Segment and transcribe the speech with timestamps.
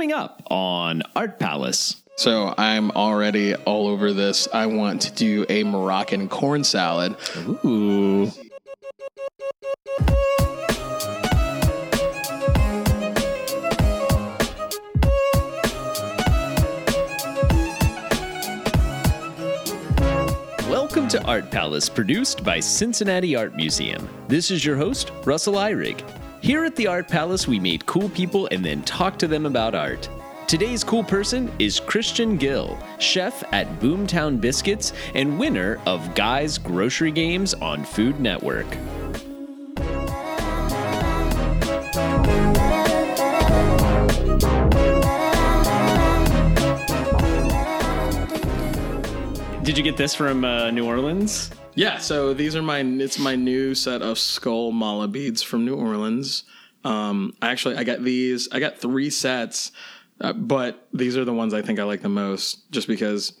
[0.00, 1.96] coming up on Art Palace.
[2.16, 4.48] So I'm already all over this.
[4.50, 7.16] I want to do a Moroccan corn salad.
[7.66, 8.32] Ooh.
[20.66, 24.08] Welcome to Art Palace, produced by Cincinnati Art Museum.
[24.28, 26.02] This is your host, Russell Eyrig.
[26.42, 29.74] Here at the Art Palace, we meet cool people and then talk to them about
[29.74, 30.08] art.
[30.46, 37.12] Today's cool person is Christian Gill, chef at Boomtown Biscuits and winner of Guy's Grocery
[37.12, 38.66] Games on Food Network.
[49.62, 51.50] Did you get this from uh, New Orleans?
[51.74, 55.76] Yeah, so these are my it's my new set of skull mala beads from New
[55.76, 56.44] Orleans.
[56.84, 58.48] Um, I actually I got these.
[58.52, 59.72] I got three sets,
[60.20, 63.34] uh, but these are the ones I think I like the most, just because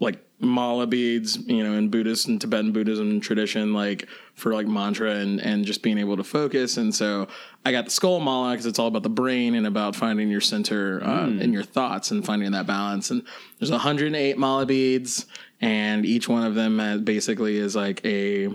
[0.00, 5.14] like mala beads, you know, in Buddhist and Tibetan Buddhism tradition, like for like mantra
[5.16, 6.78] and and just being able to focus.
[6.78, 7.28] And so
[7.64, 10.40] I got the skull mala because it's all about the brain and about finding your
[10.40, 13.10] center uh, in your thoughts and finding that balance.
[13.10, 13.22] And
[13.58, 15.26] there's 108 mala beads,
[15.60, 18.48] and each one of them uh, basically is like a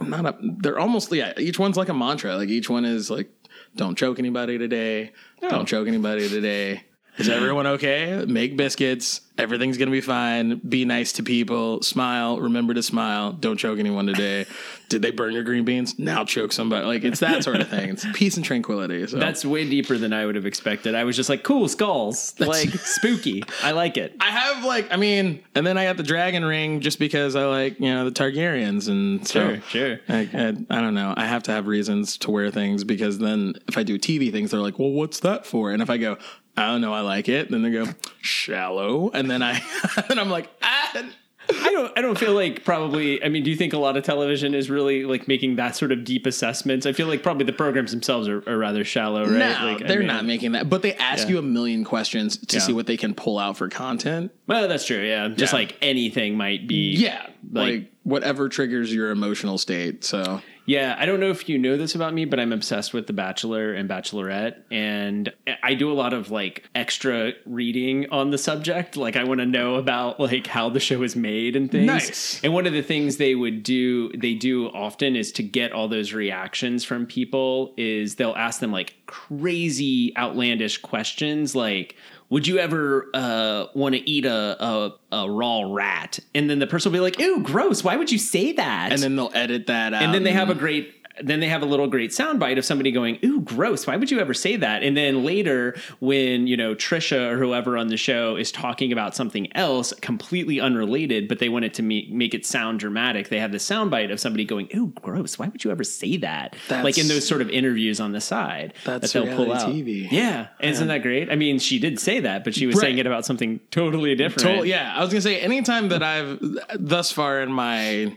[0.00, 0.38] not a.
[0.40, 1.34] They're almost yeah.
[1.38, 2.36] Each one's like a mantra.
[2.36, 3.30] Like each one is like,
[3.76, 5.12] don't choke anybody today.
[5.42, 6.84] Don't choke anybody today.
[7.20, 8.24] Is everyone okay?
[8.26, 9.20] Make biscuits.
[9.38, 10.56] Everything's gonna be fine.
[10.58, 11.80] Be nice to people.
[11.82, 12.38] Smile.
[12.38, 13.32] Remember to smile.
[13.32, 14.44] Don't choke anyone today.
[14.90, 15.98] Did they burn your green beans?
[15.98, 16.84] Now choke somebody.
[16.84, 17.90] Like it's that sort of thing.
[17.90, 19.06] It's peace and tranquility.
[19.06, 20.94] So That's way deeper than I would have expected.
[20.94, 23.44] I was just like, cool skulls, like spooky.
[23.62, 24.14] I like it.
[24.20, 27.46] I have like I mean, and then I got the dragon ring just because I
[27.46, 30.00] like you know the Targaryens and so Sure, sure.
[30.08, 31.14] I, I, I don't know.
[31.16, 34.50] I have to have reasons to wear things because then if I do TV things,
[34.50, 35.70] they're like, well, what's that for?
[35.70, 36.18] And if I go,
[36.56, 37.86] I don't know, I like it, then they go
[38.20, 39.62] shallow, and then I
[40.10, 41.04] and I'm like, ah.
[41.52, 41.98] I don't.
[41.98, 43.24] I don't feel like probably.
[43.24, 45.90] I mean, do you think a lot of television is really like making that sort
[45.90, 46.86] of deep assessments?
[46.86, 49.32] I feel like probably the programs themselves are, are rather shallow, right?
[49.60, 51.32] No, like, they're mean- not making that, but they ask Yeah.
[51.34, 52.62] you a million questions to Yeah.
[52.62, 54.30] see what they can pull out for content.
[54.46, 55.02] Well, that's true.
[55.04, 55.58] Yeah, just Yeah.
[55.58, 56.92] like anything might be.
[56.92, 60.04] Yeah, Like- like whatever triggers your emotional state.
[60.04, 63.08] So Yeah, I don't know if you know this about me, but I'm obsessed with
[63.08, 65.32] The Bachelor and Bachelorette, and
[65.64, 68.96] I do a lot of like extra reading on the subject.
[68.96, 71.88] Like, I want to know about like how the show is made and things.
[71.88, 72.44] Nice.
[72.44, 75.88] And one of the things they would do, they do often, is to get all
[75.88, 77.74] those reactions from people.
[77.76, 81.96] Is they'll ask them like crazy, outlandish questions, like.
[82.30, 86.20] Would you ever uh, want to eat a, a a raw rat?
[86.32, 87.82] And then the person will be like, "Ew, gross!
[87.82, 90.48] Why would you say that?" and then they'll edit that out, and then they have
[90.48, 93.86] a great then they have a little great soundbite of somebody going, "Ooh, gross!
[93.86, 97.76] Why would you ever say that?" And then later, when you know Trisha or whoever
[97.76, 101.82] on the show is talking about something else completely unrelated, but they want it to
[101.82, 105.38] make, make it sound dramatic, they have the soundbite of somebody going, "Ooh, gross!
[105.38, 108.20] Why would you ever say that?" That's- like in those sort of interviews on the
[108.20, 109.68] side That's that they'll pull out.
[109.70, 110.08] TV.
[110.10, 111.30] Yeah, isn't that great?
[111.30, 112.82] I mean, she did say that, but she was Right.
[112.82, 114.40] saying it about something totally different.
[114.48, 116.38] Total, yeah, I was gonna say anytime that I've
[116.78, 118.16] thus far in my you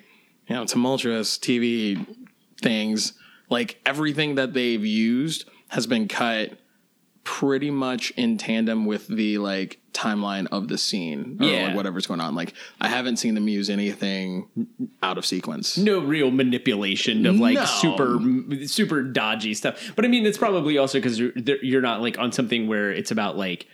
[0.50, 1.98] know tumultuous TV
[2.64, 3.14] things,
[3.50, 6.58] like everything that they've used has been cut
[7.24, 11.68] pretty much in tandem with the like timeline of the scene or Yeah.
[11.68, 12.36] like, whatever's going on.
[12.36, 14.50] Like I haven't seen them use anything
[15.02, 15.78] out of sequence.
[15.78, 17.64] no real manipulation of like No.
[17.66, 18.20] super
[18.66, 21.32] super dodgy stuff but i mean it's probably also because you're,
[21.62, 23.68] you're not like on something where it's about like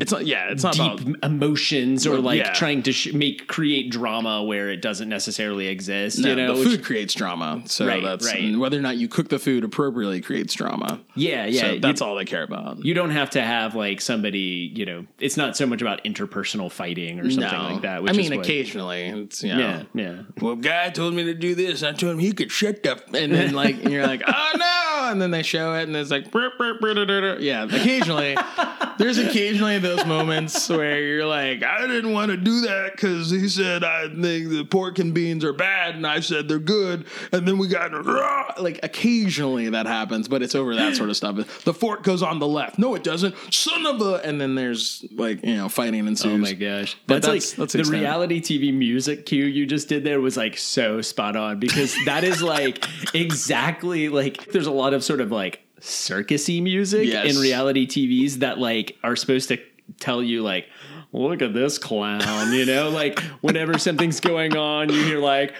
[0.00, 0.26] It's not.
[0.26, 1.24] Yeah, it's not deep about.
[1.24, 2.52] emotions or like Yeah.
[2.52, 6.60] trying to sh- make create drama where it doesn't necessarily exist No, you know the
[6.60, 8.56] which- food creates drama, so Right, that's right.
[8.56, 11.00] whether or not you cook the food appropriately creates drama.
[11.14, 12.84] yeah yeah so that's you, all they care about.
[12.84, 16.70] you don't have to have like somebody you know it's not so much about interpersonal
[16.70, 19.82] fighting or something like that which I mean, is what- occasionally, it's you know, yeah
[19.94, 21.82] yeah well, guy told me to do this.
[21.82, 25.10] I told him he could shut up and then like and you're like, oh no,
[25.10, 27.64] and then they show it, and it's like, yeah.
[27.64, 28.36] Occasionally,
[28.98, 33.48] there's occasionally those moments where you're like, I didn't want to do that because he
[33.48, 37.46] said I think the pork and beans are bad, and I said they're good, and
[37.46, 41.64] then we got "Rah." like occasionally that happens, but it's over that sort of stuff.
[41.64, 42.78] The fork goes on the left.
[42.78, 43.34] No, it doesn't.
[43.52, 46.32] Son of a, and then there's like you know fighting ensues.
[46.32, 46.96] Oh my gosh.
[47.06, 50.36] But That's, that's- like that's the reality TV music cue you just did there was
[50.36, 52.84] like so spot on because that is like
[53.14, 57.34] exactly like there's a lot of sort of like circusy music Yes.
[57.34, 59.58] in reality TVs that like are supposed to
[60.00, 60.66] tell you like
[61.12, 65.54] look at this clown, you know, like whenever something's going on you hear like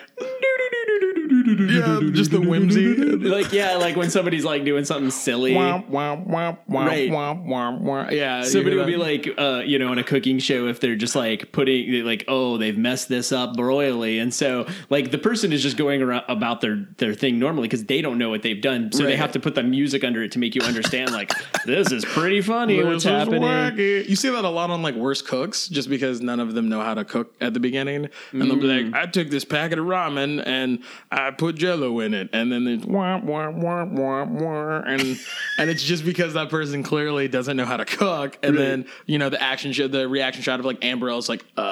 [1.46, 2.96] yeah, just the whimsy.
[2.96, 5.52] like yeah, like when somebody's like doing something silly.
[5.54, 8.12] Womp, womp, womp, womp, Right.
[8.12, 11.14] Yeah, Somebody would be like, uh, you know, in a cooking show, if they're just
[11.16, 15.62] like putting, like, oh, they've messed this up royally, and so like the person is
[15.62, 18.90] just going around about their their thing normally because they don't know what they've done,
[18.92, 21.12] so they have to put the music under it to make you understand.
[21.12, 21.32] like,
[21.66, 22.76] this is pretty funny.
[22.76, 23.42] This what's happening?
[23.42, 24.08] wacky.
[24.08, 26.80] You see that a lot on like worst cooks, just because none of them know
[26.82, 28.92] how to cook at the beginning, and they'll be Mm.
[28.92, 32.66] like, "I took this packet of ramen and I put Jello in it," and then
[32.66, 35.00] it's wah wah wah wah wah, and
[35.58, 39.18] and it's just because that person clearly doesn't know how to cook, and then you
[39.18, 41.62] know the action shot, the reaction shot of like Anne Burrell's like, uh,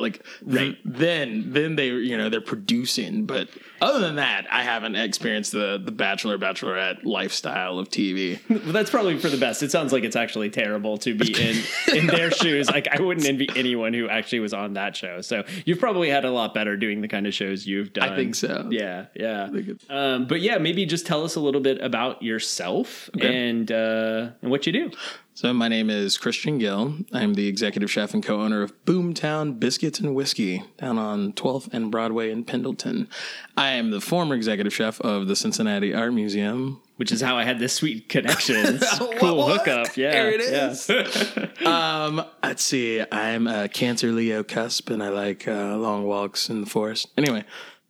[0.00, 0.76] like right.
[0.84, 3.48] then then they you know they're producing, but
[3.80, 8.38] other than that, I haven't experienced the the Bachelor Bachelorette lifestyle of TV.
[8.48, 9.62] Well, that's probably for the best.
[9.62, 12.70] It sounds like it's actually terrible to be in in their shoes.
[12.70, 15.20] Like I wouldn't envy anyone who actually was on that show.
[15.20, 18.10] So you've probably had a lot better doing the kind of shows you've done.
[18.10, 18.68] I think so.
[18.70, 19.48] Yeah, yeah.
[19.90, 24.50] Um, but yeah, maybe just tell us a little bit about yourself and uh, and
[24.50, 24.90] what you do.
[25.36, 26.94] So my name is Christian Gill.
[27.12, 31.90] I'm the executive chef and co-owner of Boomtown Biscuits and Whiskey down on 12th and
[31.90, 33.06] Broadway in Pendleton.
[33.54, 36.80] I am the former executive chef of the Cincinnati Art Museum.
[36.96, 38.80] Which is how I had this sweet connection.
[39.18, 39.58] Cool what?
[39.60, 39.94] hookup.
[39.98, 42.04] Yeah, There it yeah.
[42.06, 43.04] um, let's see.
[43.12, 47.08] I'm a Cancer Leo cusp, and I like uh, long walks in the forest.
[47.18, 47.44] Anyway,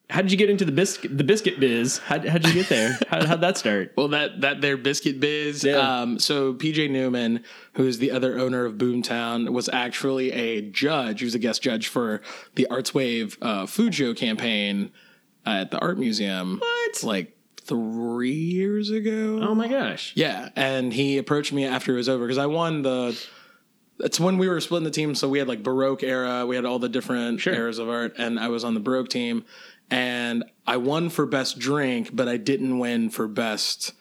[0.09, 1.99] How did you get into the biscuit the biscuit biz?
[1.99, 2.97] How how'd you get there?
[3.09, 3.93] How, how'd that start?
[3.97, 5.65] Well, that that their biscuit biz.
[5.65, 5.79] Yeah.
[5.79, 7.43] Um, so PJ Newman,
[7.73, 11.21] who's the other owner of Boomtown, was actually a judge.
[11.21, 12.23] He was a guest judge for
[12.55, 14.93] the Arts Wave uh, food show campaign
[15.45, 16.59] at the art museum.
[16.61, 17.03] What?
[17.03, 19.41] Like three years ago.
[19.43, 20.13] Oh my gosh.
[20.15, 23.21] Yeah, and he approached me after it was over because I won the.
[23.99, 26.67] It's when we were splitting the team, so we had like Baroque era, we had
[26.67, 27.55] all the different Sure.
[27.55, 29.47] eras of art, and I was on the Baroque team,
[29.91, 33.93] and I won for best drink, but I didn't win for best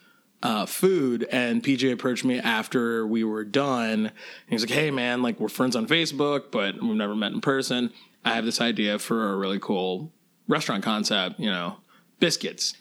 [0.41, 1.27] uh, food.
[1.31, 4.11] And PJ approached me after we were done, and
[4.47, 7.41] he was like, "Hey, man, like we're friends on Facebook, but we've never met in
[7.41, 7.91] person.
[8.23, 10.11] I have this idea for a really cool
[10.47, 11.77] restaurant concept, you know,
[12.19, 12.73] biscuits."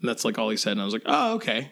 [0.00, 1.70] And that's like all he said, and I was like, "Oh, okay."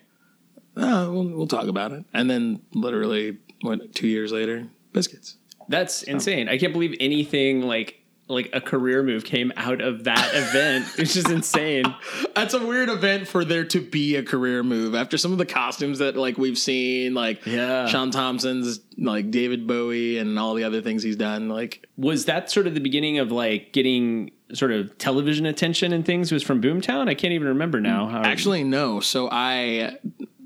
[0.77, 2.05] oh, we'll, we'll talk about it.
[2.13, 5.37] And then literally, what, two years later, biscuits.
[5.69, 6.49] That's insane.
[6.49, 8.00] I can't believe anything like
[8.31, 10.87] like a career move came out of that event.
[10.99, 11.85] It's just insane.
[12.35, 15.47] That's a weird event for there to be a career move after some of the
[15.47, 17.87] costumes that like we've seen, like Yeah.
[17.87, 21.49] Sean Thompson's, like David Bowie, and all the other things he's done.
[21.49, 26.05] Like, Was that sort of the beginning of like getting sort of television attention and
[26.07, 27.09] things was from Boomtown?
[27.09, 28.07] I can't even remember now.
[28.07, 29.01] How actually, no.
[29.01, 29.97] So I,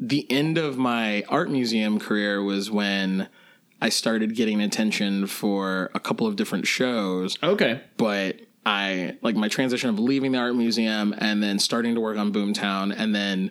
[0.01, 3.29] the end of my art museum career was when
[3.85, 7.37] I started getting attention for a couple of different shows.
[7.43, 7.83] Okay.
[7.99, 12.17] but I like my transition of leaving the art museum and then starting to work
[12.17, 13.51] on Boomtown and then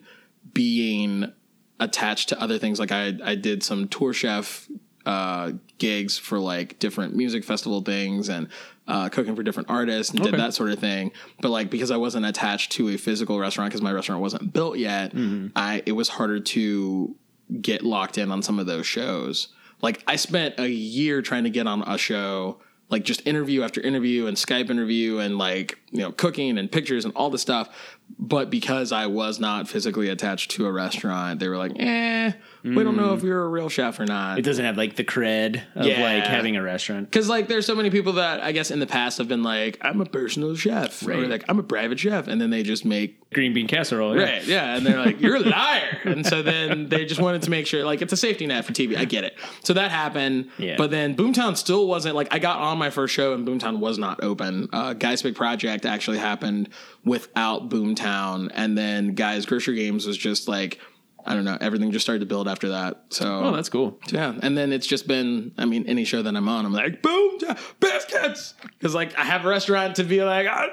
[0.51, 1.31] being
[1.79, 2.79] attached to other things.
[2.79, 4.67] Like I, I did some tour chef
[5.05, 8.47] uh, gigs for like different music festival things and
[8.87, 11.11] uh, cooking for different artists and did that sort of thing.
[11.43, 14.79] But like because I wasn't attached to a physical restaurant because my restaurant wasn't built
[14.79, 15.13] yet,
[15.55, 17.15] I it was harder to
[17.61, 19.49] get locked in on some of those shows.
[19.83, 23.81] Like I spent a year trying to get on a show, like just interview after
[23.81, 27.69] interview and Skype interview and like, you know, cooking and pictures and all the stuff.
[28.17, 32.31] But because I was not physically attached to a restaurant, they were like, eh,
[32.63, 34.39] we don't know if you're a real chef or not.
[34.39, 36.01] It doesn't have like the cred of Yeah.
[36.01, 37.09] like having a restaurant.
[37.11, 39.77] Because like there's so many people that I guess in the past have been like,
[39.81, 41.29] I'm a personal chef, or Right.
[41.29, 44.15] like I'm a private chef, and then they just make Green bean casserole.
[44.15, 44.23] yeah.
[44.23, 47.49] Right, yeah, and they're like, "You're a liar," and so then they just wanted to
[47.49, 48.95] make sure, like, it's a safety net for TV.
[48.95, 49.35] I get it.
[49.63, 50.75] So that happened, Yeah.
[50.77, 53.97] but then Boomtown still wasn't like I got on my first show and Boomtown was
[53.97, 54.69] not open.
[54.71, 56.69] Uh, Guys Big Project actually happened
[57.03, 60.79] without Boomtown, and then Guys Grocery Games was just like.
[61.25, 61.57] I don't know.
[61.61, 63.03] Everything just started to build after that.
[63.09, 63.99] So Oh, that's cool.
[64.11, 65.51] yeah, and then it's just been.
[65.57, 69.23] I mean, any show that I'm on, I'm like, boom, ja- biscuits, because like I
[69.23, 70.67] have a restaurant to be like, ah,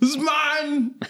[0.00, 0.94] this is mine.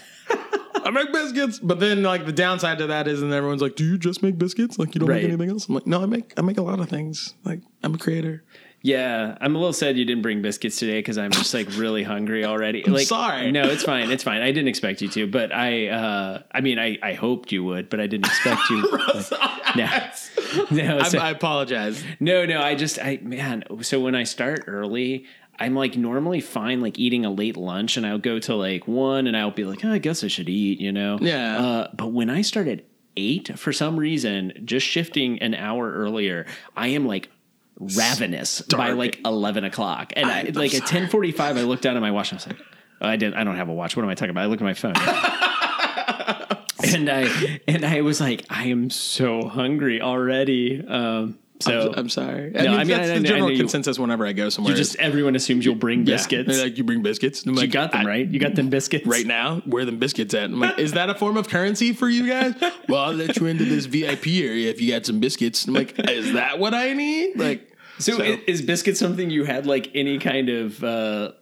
[0.87, 3.85] I make biscuits, but then like the downside to that is, and everyone's like, "Do
[3.85, 4.79] you just make biscuits?
[4.79, 5.23] Like you don't Right.
[5.23, 7.35] make anything else?" I'm like, "No, I make I make a lot of things.
[7.45, 8.43] Like I'm a creator."
[8.85, 12.03] Yeah, I'm a little sad you didn't bring biscuits today because I'm just like really
[12.03, 12.83] hungry already.
[12.83, 13.51] like, sorry.
[13.51, 14.11] No, it's fine.
[14.11, 14.43] It's fine.
[14.43, 17.89] I didn't expect you to, but I, uh, I mean, I, I hoped you would,
[17.89, 18.83] but I didn't expect you.
[19.77, 19.87] no,
[20.71, 22.05] no, I'm, so- I apologize.
[22.21, 22.61] no, no.
[22.61, 23.65] I just, I man.
[23.81, 25.25] So when I start early,
[25.59, 29.27] I'm like normally fine, like eating a late lunch, and I'll go to like one,
[29.27, 31.17] and I'll be like, oh, I guess I should eat, you know?
[31.23, 31.57] Yeah.
[31.59, 32.85] Uh, but when I start at
[33.17, 36.45] eight, for some reason, just shifting an hour earlier,
[36.77, 37.31] I am like
[37.79, 41.01] ravenous by like eleven o'clock, and I, like at sorry.
[41.01, 42.67] ten forty five, I looked down at my watch and I was like.
[43.01, 43.35] "Oh, I didn't.
[43.35, 43.97] I don't have a watch.
[43.97, 44.43] What am I talking about?
[44.43, 44.95] I looked at my phone.
[46.95, 50.85] and I and I was like, I am so hungry already.
[50.87, 52.51] Um, so I'm, I'm sorry.
[52.51, 54.73] No, I mean, I mean, that's I- the general you- consensus whenever I go somewhere.
[54.73, 56.49] you just everyone assumes you'll bring biscuits.
[56.49, 57.47] They're like, you bring biscuits?
[57.47, 58.27] I'm you got them right.
[58.27, 59.61] You got them biscuits right now.
[59.67, 60.45] Where are the biscuits at?
[60.45, 62.55] I'm like, is that a form of currency for you guys?
[62.89, 65.67] well, I'll let you into this VIP area if you got some biscuits.
[65.67, 67.39] I'm like, is that what I need?
[67.39, 71.33] Like, So, i- is biscuit something you had like any kind of uh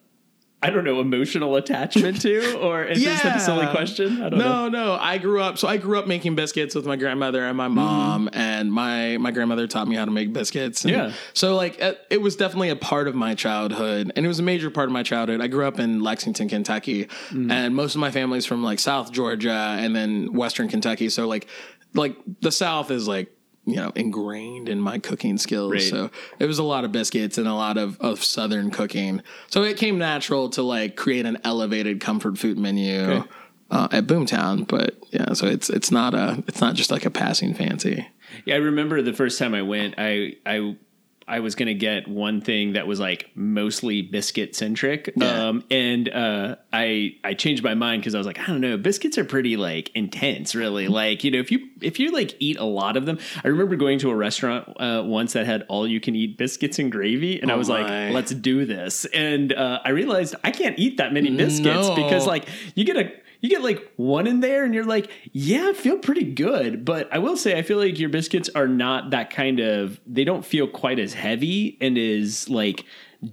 [0.63, 4.23] I don't know emotional attachment to, or is this a silly question?
[4.23, 4.69] I don't know.
[4.69, 4.99] no, no.
[5.01, 5.59] I grew up.
[5.59, 8.37] So I grew up making biscuits with my grandmother and my mom, mm.
[8.37, 10.85] and my my grandmother taught me how to make biscuits.
[10.85, 11.13] And Yeah.
[11.35, 14.45] So like, it, it was definitely a part of my childhood, and it was a
[14.45, 15.41] major part of my childhood.
[15.41, 17.51] I grew up in Lexington, Kentucky, mm.
[17.51, 21.09] and most of my family's from like South Georgia and then Western Kentucky.
[21.09, 21.49] So like,
[21.93, 23.37] like the South is like.
[23.65, 25.73] You know, ingrained in my cooking skills.
[25.73, 25.83] Right.
[25.83, 29.23] So it was a lot of biscuits and a lot of, of Southern cooking.
[29.51, 33.29] So it came natural to like create an elevated comfort food menu Okay.
[33.71, 34.67] uh, at Boomtown.
[34.67, 38.09] But yeah, so it's it's not a it's not just like a passing fancy.
[38.45, 40.77] Yeah, I remember the first time I went, I I
[41.29, 45.49] I was gonna get one thing that was like mostly biscuit centric, Yeah.
[45.49, 48.77] um, and uh, I I changed my mind because I was like, I don't know,
[48.77, 50.89] biscuits are pretty like intense, really.
[50.89, 53.77] Like you know, if you if you like eat a lot of them, I remember
[53.77, 57.41] going to a restaurant uh, once that had all you can eat biscuits and gravy,
[57.41, 58.07] and I Oh was my.
[58.07, 61.95] like, let's do this, and uh, I realized I can't eat that many biscuits No.
[61.95, 63.11] because like you get a
[63.43, 66.85] you get like one in there and you're like, yeah, I feel pretty good.
[66.85, 70.25] But I will say, I feel like your biscuits are not that kind of, they
[70.25, 72.87] don't feel quite as heavy and as like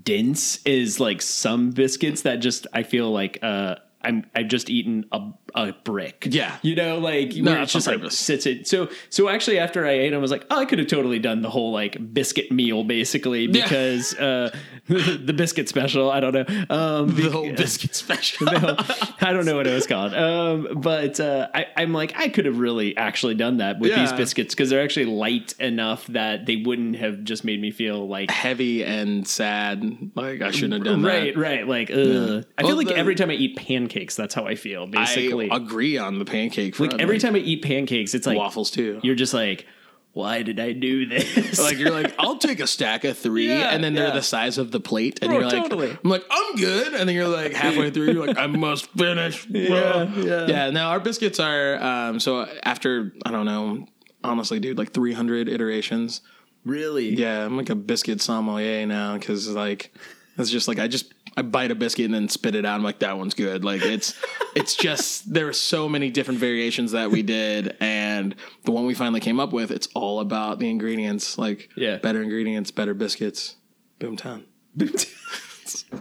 [0.03, 5.05] dense as like some biscuits that just, I feel like, uh, I'm I've just eaten
[5.11, 5.19] a,
[5.55, 6.27] a brick.
[6.29, 6.57] Yeah.
[6.61, 8.67] You know, like No, where it's just like sits it.
[8.67, 11.41] So so actually after I ate, I was like, oh, I could have totally done
[11.41, 14.55] the whole like biscuit meal basically because uh
[14.87, 16.09] the biscuit special.
[16.11, 16.45] I don't know.
[16.75, 18.45] Um The whole biscuit special.
[18.51, 18.75] no,
[19.21, 20.13] I don't know what it was called.
[20.13, 24.11] Um, but uh, I, I'm like, I could have really actually done that with these
[24.13, 28.31] biscuits because they're actually light enough that they wouldn't have just made me feel like.
[28.31, 29.83] Heavy and sad.
[30.15, 31.39] Like I shouldn't have done Right, that.
[31.39, 31.49] right.
[31.49, 31.67] Right.
[31.67, 32.45] Like, ugh.
[32.57, 34.85] I feel Well, like the- every time I eat pancakes, that's how I feel.
[34.87, 36.75] Basically, I agree on the pancake.
[36.75, 36.93] Front.
[36.93, 38.99] like every time I eat pancakes, it's like waffles too.
[39.03, 39.65] you're just like,
[40.13, 41.59] why did I do this?
[41.59, 44.13] like you're like, I'll take a stack of three, Yeah, and then they're yeah.
[44.13, 45.91] the size of the plate, and Bro, you're like, totally.
[46.03, 49.45] I'm like, I'm good, and then you're like halfway through, you're like, I must finish.
[49.45, 49.61] Bro.
[49.61, 50.45] Yeah, yeah.
[50.47, 50.69] yeah.
[50.71, 52.19] No, our biscuits are um.
[52.19, 53.85] So after I don't know,
[54.23, 56.21] honestly, dude, like 300 iterations.
[56.65, 57.09] really?
[57.15, 59.93] Yeah, I'm like a biscuit sommelier now because like
[60.37, 62.75] it's just like I just I bite a biscuit and then spit it out.
[62.75, 63.63] I'm like that one's good.
[63.63, 64.13] Like it's
[64.55, 68.93] it's just there are so many different variations that we did, and the one we
[68.93, 71.37] finally came up with, it's all about the ingredients.
[71.37, 71.97] Like Yeah.
[71.97, 73.55] better ingredients, better biscuits.
[73.99, 74.43] Boomtown.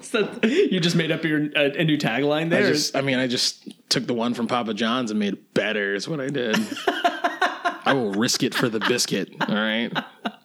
[0.00, 2.61] So you just made up your uh, a new tagline there.
[2.61, 2.73] I there.
[2.73, 5.95] just I mean I just took the one from Papa John's and made it better.
[5.95, 6.57] Is what I did.
[7.88, 9.30] I will risk it for the biscuit.
[9.40, 9.90] All right.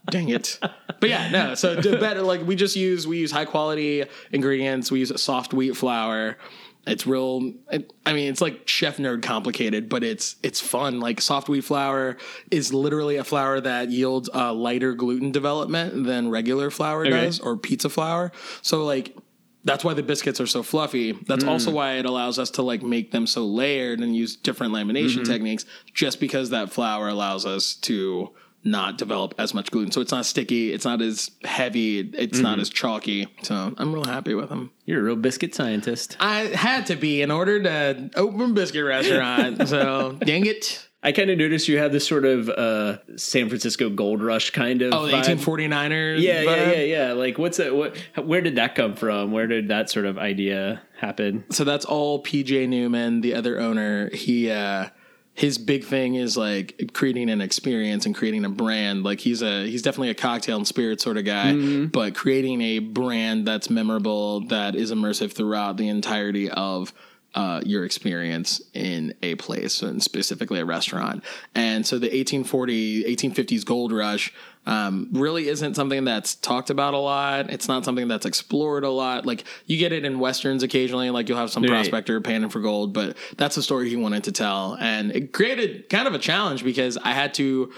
[0.09, 0.59] Dang it.
[0.61, 1.55] But yeah, no.
[1.55, 4.91] So to better, like we just use we use high quality ingredients.
[4.91, 6.37] We use soft wheat flour.
[6.85, 7.53] It's real.
[7.71, 10.99] It, I mean, it's like chef nerd complicated, but it's it's fun.
[10.99, 12.17] Like soft wheat flour
[12.51, 17.55] is literally a flour that yields a lighter gluten development than regular flour does, or
[17.55, 18.33] pizza flour.
[18.61, 19.15] So like
[19.63, 21.13] that's why the biscuits are so fluffy.
[21.13, 21.75] That's also mm.
[21.75, 25.31] why it allows us to like make them so layered and use different lamination mm-hmm.
[25.31, 28.31] techniques just because that flour allows us to
[28.65, 29.91] not develop as much gluten.
[29.91, 32.61] So it's not sticky, it's not as heavy, it's not mm-hmm.
[32.61, 33.27] as chalky.
[33.41, 34.71] So I'm real happy with them.
[34.85, 36.17] You're a real biscuit scientist.
[36.19, 39.67] I had to be in order to open a biscuit restaurant.
[39.67, 40.87] so dang it.
[41.03, 44.81] I kind of noticed you have this sort of uh, San Francisco gold rush kind
[44.81, 44.93] of.
[44.93, 45.37] Oh, vibe.
[45.37, 46.21] 1849ers.
[46.21, 46.71] Yeah, yeah, vibe?
[46.71, 47.11] yeah, yeah.
[47.13, 47.75] Like, what's that?
[47.75, 47.97] What?
[48.15, 49.31] Where did that come from?
[49.31, 51.43] Where did that sort of idea happen?
[51.49, 54.09] so that's all PJ Newman, the other owner.
[54.13, 54.89] He uh
[55.35, 59.03] his big thing is like creating an experience and creating a brand.
[59.03, 62.79] Like he's a he's definitely a cocktail and spirit sort of guy, but creating a
[62.79, 66.93] brand that's memorable that is immersive throughout the entirety of
[67.35, 71.23] uh, your experience in a place and specifically a restaurant.
[71.55, 74.31] And so the 1840, 1850s gold rush
[74.65, 77.49] um, really isn't something that's talked about a lot.
[77.49, 79.25] It's not something that's explored a lot.
[79.25, 81.69] Like you get it in westerns occasionally, like you'll have some Right.
[81.71, 84.77] prospector panning for gold, but that's the story he wanted to tell.
[84.79, 87.73] And it created kind of a challenge because I had to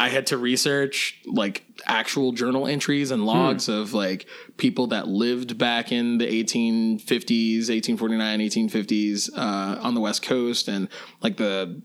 [0.00, 3.72] I had to research like actual journal entries and logs Hmm.
[3.72, 4.26] of like
[4.56, 10.88] people that lived back in the 1850s, 1849, 1850s uh, on the West Coast and
[11.20, 11.82] like the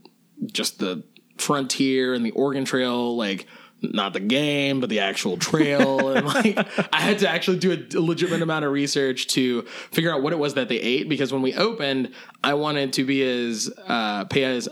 [0.51, 1.03] just the
[1.38, 3.48] frontier and the Oregon Trail, like
[3.82, 6.10] not the game, but the actual trail.
[6.15, 6.58] and like
[6.93, 10.39] I had to actually do a, legitimate amount of research to figure out what it
[10.39, 12.12] was that they ate because when we opened,
[12.43, 14.70] I wanted to be as uh, pay as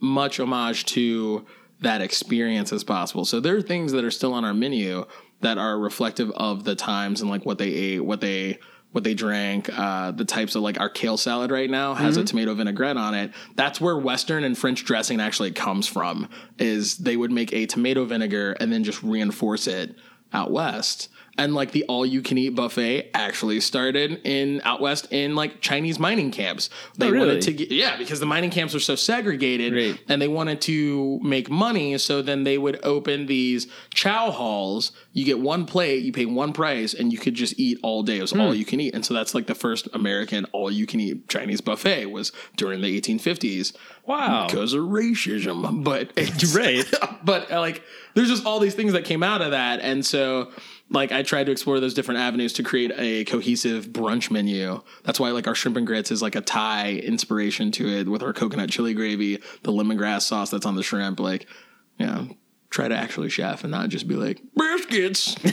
[0.00, 1.46] much homage to
[1.80, 3.24] that experience as possible.
[3.24, 5.06] So there are things that are still on our menu
[5.40, 8.58] that are reflective of the times and like what they ate, what they
[8.90, 12.24] what they drank, uh, the types of like our kale salad right now has a
[12.24, 13.32] tomato vinaigrette on it.
[13.54, 16.30] That's where Western and French dressing actually comes from.
[16.58, 19.94] Is they would make a tomato vinegar and then just reinforce it
[20.32, 21.10] out west.
[21.38, 25.60] And like the all you can eat buffet actually started in out west in like
[25.60, 26.68] Chinese mining camps.
[26.96, 27.26] They really?
[27.28, 30.00] wanted to get, yeah, because the mining camps were so segregated Right.
[30.08, 31.96] and they wanted to make money.
[31.98, 34.90] So then they would open these chow halls.
[35.12, 38.18] You get one plate, you pay one price, and you could just eat all day.
[38.18, 38.40] It was Hmm.
[38.40, 38.94] all you can eat.
[38.94, 42.80] And so that's like the first American all you can eat Chinese buffet was during
[42.80, 43.72] the 1850s
[44.06, 44.46] Wow.
[44.48, 45.84] because of racism.
[45.84, 46.84] But it's, Right.
[47.24, 47.82] but like,
[48.14, 50.50] there's just all these things that came out of that, and so
[50.90, 54.80] like I tried to explore those different avenues to create a cohesive brunch menu.
[55.04, 58.22] That's why like our shrimp and grits is like a Thai inspiration to it with
[58.22, 61.20] our coconut chili gravy, the lemongrass sauce that's on the shrimp.
[61.20, 61.46] Like,
[61.98, 62.28] you know,
[62.70, 65.36] try to actually chef and not just be like biscuits.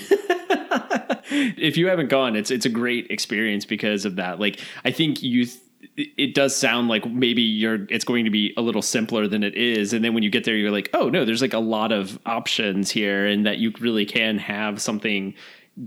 [1.30, 4.39] if you haven't gone, it's it's a great experience because of that.
[4.39, 5.46] Like I think you.
[5.46, 5.60] Th-
[5.98, 9.56] it does sound like maybe you're it's going to be a little simpler than it
[9.56, 11.92] is and then when you get there you're like oh no there's like a lot
[11.92, 15.34] of options here and that you really can have something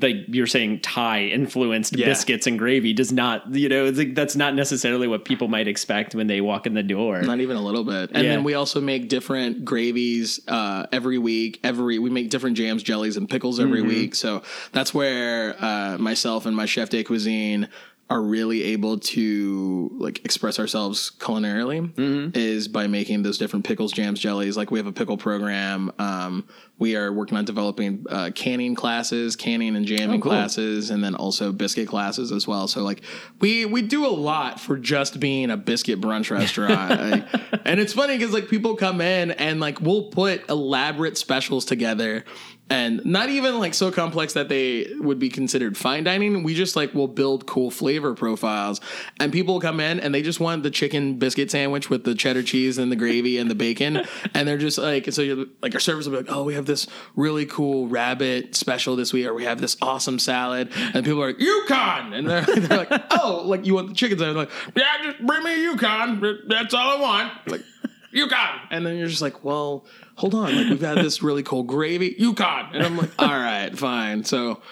[0.03, 2.07] like you're saying Thai influenced Yeah.
[2.07, 5.67] biscuits and gravy does not you know it's like that's not necessarily what people might
[5.69, 8.11] expect when they walk in the door Not even a little bit.
[8.12, 8.31] And Yeah.
[8.31, 11.61] then we also make different gravies uh, every week.
[11.65, 14.15] Every we make different jams, jellies, and pickles every week.
[14.15, 17.69] So that's where uh, myself and my chef de cuisine
[18.11, 21.93] are really able to like express ourselves culinarily
[22.35, 24.57] is by making those different pickles, jams, jellies.
[24.57, 25.93] Like we have a pickle program.
[25.99, 30.30] Um, we are working on developing uh, canning classes, canning and jamming cool.
[30.30, 32.68] classes, and then also biscuit classes as well.
[32.68, 33.02] So like
[33.40, 36.78] we we do a lot for just being a biscuit brunch restaurant.
[37.08, 37.26] Like,
[37.64, 42.25] and it's funny because like people come in and like we'll put elaborate specials together.
[42.70, 46.42] And not even like so complex that they would be considered fine dining.
[46.42, 48.80] We just like will build cool flavor profiles,
[49.19, 52.43] and people come in and they just want the chicken biscuit sandwich with the cheddar
[52.43, 55.80] cheese and the gravy and the bacon, and they're just like, so you're like our
[55.80, 59.35] servers will be like, oh, we have this really cool rabbit special this week, or
[59.35, 63.43] we have this awesome salad, and people are like, Yukon, and they're, they're like, oh,
[63.47, 64.49] like you want the chicken sandwich?
[64.49, 66.43] Like, yeah, just bring me a Yukon.
[66.47, 67.33] That's all I want.
[67.49, 67.63] Like.
[68.11, 68.61] Yukon.
[68.71, 70.57] And then you're just like, well, hold on.
[70.57, 72.15] Like, we've had this really cool gravy.
[72.19, 72.75] Yukon.
[72.75, 74.25] And I'm like, all right, fine.
[74.25, 74.63] So,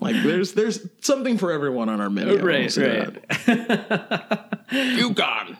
[0.00, 2.44] like, there's there's something for everyone on our menu.
[2.44, 3.16] Right, right.
[4.72, 5.56] Yukon.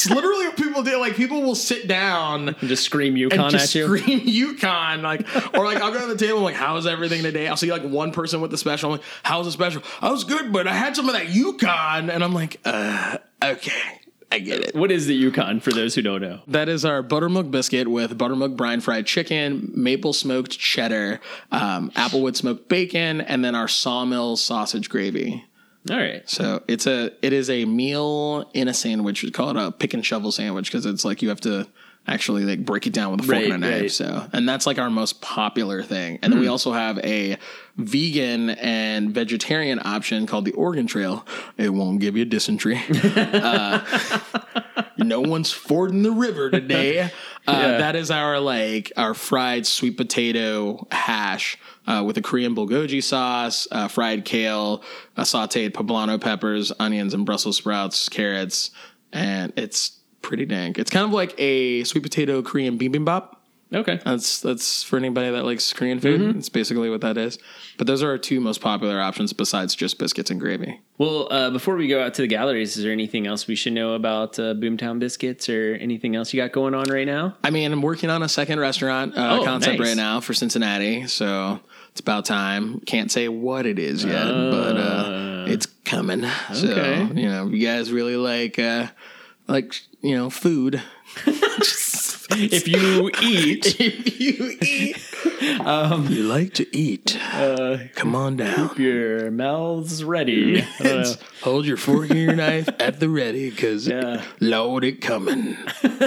[0.00, 0.98] It's literally what people do.
[0.98, 3.16] Like, people will sit down and just scream
[3.50, 6.54] just at you scream Yukon, like, or like I'll go to the table, I'm like,
[6.54, 7.48] how's everything today?
[7.48, 9.82] I'll see like one person with the special, I'm like, how's the special?
[10.00, 14.00] I was good, but I had some of that Yukon, and I'm like, uh, okay,
[14.32, 14.74] I get it.
[14.74, 18.16] what is the Yukon for those who don't know That is our buttermilk biscuit with
[18.16, 21.20] buttermilk brine fried chicken, maple smoked cheddar,
[21.52, 25.44] um, applewood smoked bacon, and then our sawmill sausage gravy.
[25.88, 29.22] All right So it's a it is a meal in a sandwich.
[29.22, 31.66] We call it a pick and shovel sandwich because it's like you have to
[32.06, 33.80] actually like break it down with a fork Right, and a knife.
[33.82, 33.90] right.
[33.90, 36.18] So and that's like our most popular thing.
[36.22, 37.38] And then we also have a
[37.76, 41.26] vegan and vegetarian option called the Oregon Trail.
[41.56, 42.80] It won't give you dysentery.
[43.04, 43.80] uh,
[44.98, 47.10] no one's fording the river today.
[47.46, 47.78] Uh, Yeah.
[47.78, 53.66] That is our like our fried sweet potato hash uh, with a Korean bulgogi sauce,
[53.72, 54.82] uh, fried kale,
[55.16, 58.70] uh, sautéed poblano peppers, onions, and Brussels sprouts, carrots,
[59.12, 60.78] and it's pretty dank.
[60.78, 63.34] It's kind of like a sweet potato Korean bibimbap.
[63.72, 66.36] Okay That's that's for anybody that likes Korean food.
[66.36, 67.38] It's basically what that is.
[67.78, 70.80] But those are our two most popular options besides just biscuits and gravy.
[70.98, 73.72] Well, uh, before we go out to the galleries, is there anything else we should
[73.72, 77.36] know about uh, Boomtown Biscuits or anything else you got going on right now?
[77.42, 79.88] I mean, I'm working on a second restaurant uh, Oh, concept nice.
[79.88, 82.80] right now for Cincinnati, so it's about time.
[82.80, 86.26] Can't say what it is yet, but uh, it's coming.
[86.52, 87.02] So okay.
[87.14, 88.88] you know, you guys really like uh,
[89.48, 90.82] like you know food.
[92.52, 94.96] If you eat, if you eat,
[95.66, 97.16] Um, you like to eat.
[97.34, 98.68] uh, Come on down.
[98.70, 100.62] Keep your mouth's ready.
[100.62, 101.14] I don't know.
[101.42, 104.22] Hold your fork and your knife at the ready, because Yeah.
[104.40, 105.56] Lord, it coming.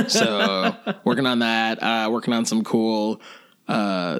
[0.08, 1.82] so working on that.
[1.82, 3.22] Uh, working on some cool
[3.68, 4.20] uh,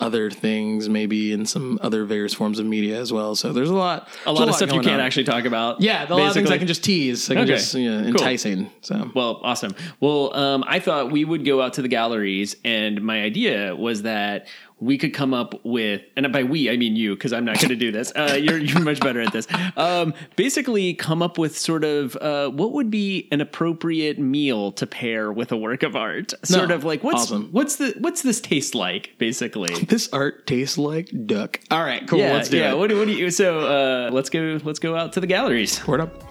[0.00, 3.34] other things, maybe in some other various forms of media as well.
[3.34, 4.08] So there's a lot.
[4.26, 5.00] A lot of stuff you can't on.
[5.00, 5.80] actually talk about.
[5.80, 7.30] Yeah, a lot of things I can just tease.
[7.30, 7.52] I can Okay.
[7.52, 8.08] just you know, Cool.
[8.08, 8.70] enticing.
[8.82, 9.74] So Well, awesome.
[10.00, 14.02] Well, um, I thought we would go out to the galleries, and my idea was
[14.02, 14.46] that
[14.78, 17.70] we could come up with, and by we I mean you, because I'm not going
[17.70, 18.12] to do this.
[18.14, 19.46] Uh, you're you're much better at this.
[19.76, 24.86] Um, basically, come up with sort of uh, what would be an appropriate meal to
[24.86, 26.34] pair with a work of art.
[26.44, 27.48] Sort No, of like what's awesome.
[27.52, 29.14] what's the what's this taste like?
[29.18, 31.58] Basically, This art tastes like duck.
[31.70, 32.18] All right, cool.
[32.18, 32.72] yeah, let's do yeah.
[32.72, 32.76] it.
[32.78, 33.30] What, do- what do you?
[33.30, 34.60] So uh, let's go.
[34.62, 35.86] Let's go out to the galleries.
[35.86, 36.22] Word up.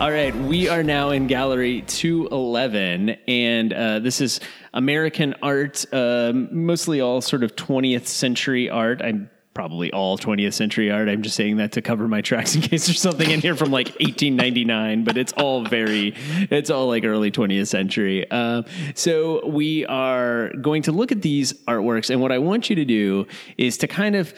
[0.00, 4.40] All right, we are now in Gallery 211, and uh, this is
[4.72, 9.02] American art, um mostly all sort of 20th century art.
[9.02, 11.10] I'm probably all 20th century art.
[11.10, 13.70] I'm just saying that to cover my tracks in case there's something in here from
[13.72, 16.14] like 1899, but it's all very,
[16.50, 18.26] it's all like early 20th century.
[18.30, 18.62] Uh,
[18.94, 22.86] so we are going to look at these artworks, and what I want you to
[22.86, 23.26] do
[23.58, 24.32] is to kind of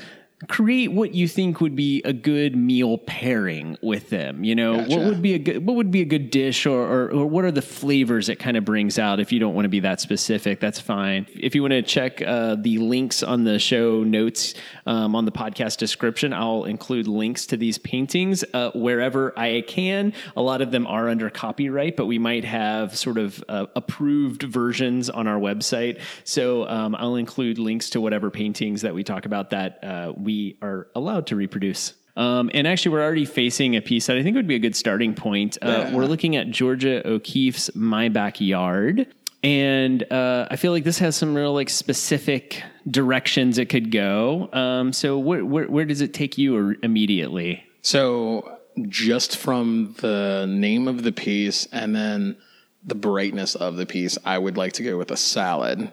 [0.49, 4.45] create what you think would be a good meal pairing with them.
[4.45, 7.11] You know, what would be a good what would be a good dish or, or
[7.13, 9.21] or what are the flavors it kind of brings out?
[9.21, 11.27] If you don't want to be that specific that's fine.
[11.35, 14.55] If you want to check uh, the links on the show notes
[14.87, 20.13] um, on the podcast description i'll include links to these paintings uh, wherever i can.
[20.37, 24.43] A lot of them are under copyright but we might have sort of uh, approved
[24.43, 26.01] versions on our website.
[26.25, 30.57] So um, i'll include links to whatever paintings that we talk about that uh, we
[30.63, 34.37] are allowed to reproduce um, and actually, we're already facing a piece that I think
[34.37, 35.57] would be a good starting point.
[35.63, 35.95] Uh, Yeah.
[35.95, 39.07] We're looking at Georgia O'Keeffe's "My Backyard,"
[39.43, 44.51] and uh, I feel like this has some real like specific directions it could go.
[44.53, 47.65] Um, so, where, where where does it take you or- immediately?
[47.81, 52.37] So, just from the name of the piece and then
[52.85, 55.91] the brightness of the piece, I would like to go with a salad.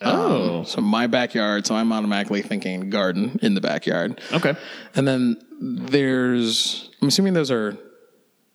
[0.00, 0.58] Oh.
[0.58, 1.66] Um, so my backyard.
[1.66, 4.20] So I'm automatically thinking garden in the backyard.
[4.32, 4.54] Okay.
[4.94, 7.76] And then there's, I'm assuming those are,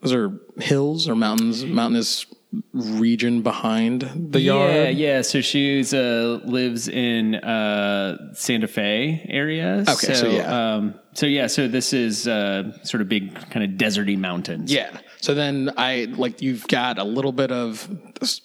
[0.01, 2.25] those are hills or mountains, mountainous
[2.73, 4.73] region behind the yard.
[4.73, 4.89] yeah.
[4.89, 5.21] Yeah.
[5.21, 9.83] So she's uh, lives in uh, Santa Fe area.
[9.87, 10.75] Okay, so yeah.
[10.75, 14.71] Um, so yeah, so this is uh, sort of big, kind of deserty mountains.
[14.71, 14.97] Yeah.
[15.19, 18.41] So then I like you've got a little bit of this,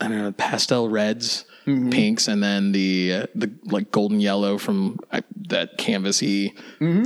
[0.00, 4.98] I don't know, pastel reds, pinks, and then the uh, the like golden yellow from
[5.10, 6.52] uh, that canvasy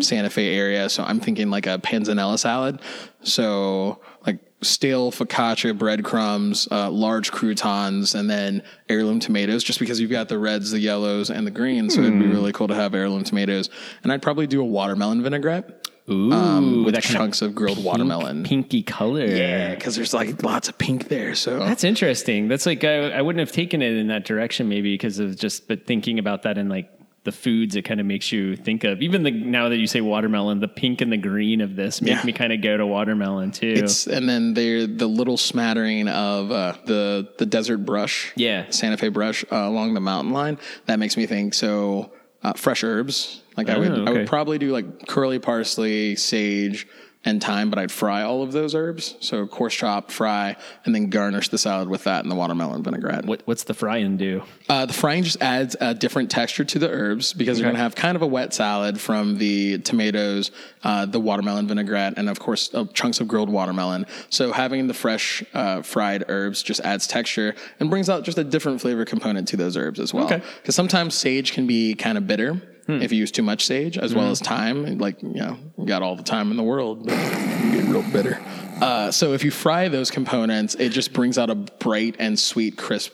[0.02, 0.88] Santa Fe area.
[0.88, 2.80] So I'm thinking like a panzanella salad.
[3.22, 9.62] So like stale focaccia breadcrumbs, uh, large croutons, and then heirloom tomatoes.
[9.62, 12.52] Just because you've got the reds, the yellows, and the greens, so it'd be really
[12.52, 13.68] cool to have heirloom tomatoes.
[14.02, 15.75] And I'd probably do a watermelon vinaigrette
[16.08, 18.44] Ooh, um, with that kind of chunks of grilled watermelon.
[18.44, 19.24] pinky color.
[19.26, 21.34] Yeah, because there's like lots of pink there.
[21.34, 22.48] So That's interesting.
[22.48, 25.66] That's like I, I wouldn't have taken it in that direction maybe because of just
[25.68, 26.90] but thinking about that and like
[27.24, 29.02] the foods it kind of makes you think of.
[29.02, 32.12] Even the now that you say watermelon, the pink and the green of this make
[32.12, 32.22] Yeah.
[32.22, 33.74] me kind of go to watermelon too.
[33.76, 38.66] it's and then there the little smattering of uh, the the desert brush, Yeah.
[38.70, 40.58] Santa Fe brush uh, along the mountain line.
[40.84, 41.54] That makes me think.
[41.54, 42.12] So
[42.44, 46.86] uh, fresh herbs, like I would I Oh, would probably do like curly parsley, sage.
[47.28, 49.16] And thyme, but I'd fry all of those herbs.
[49.18, 53.24] So coarse chop, fry, and then garnish the salad with that and the watermelon vinaigrette.
[53.24, 54.44] what what's the frying do?
[54.68, 57.82] Uh, the frying just adds a different texture to the herbs because you're going to
[57.82, 60.52] have kind of a wet salad from the tomatoes,
[60.84, 64.06] uh, the watermelon vinaigrette, and of course uh, chunks of grilled watermelon.
[64.30, 68.44] So having the fresh uh, fried herbs just adds texture and brings out just a
[68.44, 70.26] different flavor component to those herbs as well.
[70.26, 70.40] Okay.
[70.62, 72.62] Because sometimes sage can be kind of bitter.
[72.88, 76.02] If you use too much sage, as well as thyme, like you know, you got
[76.02, 77.12] all the time in the world, but
[77.64, 78.40] you get real bitter.
[78.80, 82.76] Uh, so if you fry those components, it just brings out a bright and sweet,
[82.76, 83.12] crisp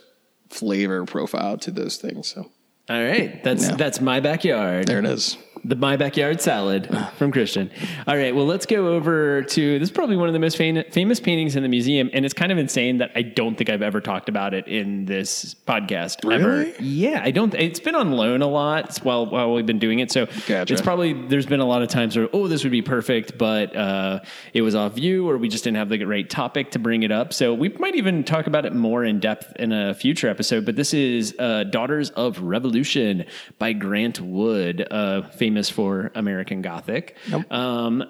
[0.51, 2.29] flavor profile to those things.
[2.29, 2.51] So
[2.91, 3.77] All right, that's Yeah.
[3.77, 4.87] that's my backyard.
[4.87, 5.39] there it is.
[5.65, 7.71] The My Backyard Salad from Christian.
[8.09, 10.83] All right, well, let's go over to this is probably one of the most fam-
[10.91, 13.81] famous paintings in the museum, and it's kind of insane that I don't think I've
[13.81, 16.49] ever talked about it in this podcast ever.
[16.49, 16.75] Really?
[16.81, 17.55] Yeah, I don't.
[17.55, 20.73] It's been on loan a lot while while we've been doing it, so Gotcha.
[20.73, 23.77] it's probably there's been a lot of times where oh this would be perfect, but
[23.77, 24.19] uh,
[24.55, 27.13] it was off view or we just didn't have the right topic to bring it
[27.13, 27.33] up.
[27.33, 30.67] So we might even talk about it more in depth in a future episode.
[30.67, 33.27] But this is uh, Daughters of Revolution
[33.61, 37.17] by Grant Wood, uh, famous for American Gothic.
[37.51, 38.05] Um,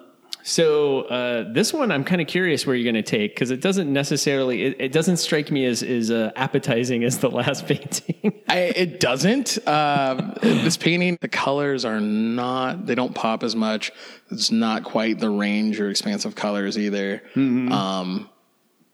[0.45, 3.61] so uh, this one, I'm kind of curious where you're going to take because it
[3.61, 8.41] doesn't necessarily, it, it doesn't strike me as as uh, appetizing as the last painting.
[8.49, 9.65] I, it doesn't.
[9.65, 13.93] Um, this painting, the colors are not, they don't pop as much.
[14.31, 17.23] It's not quite the range or expansive colors either.
[17.71, 18.29] Um,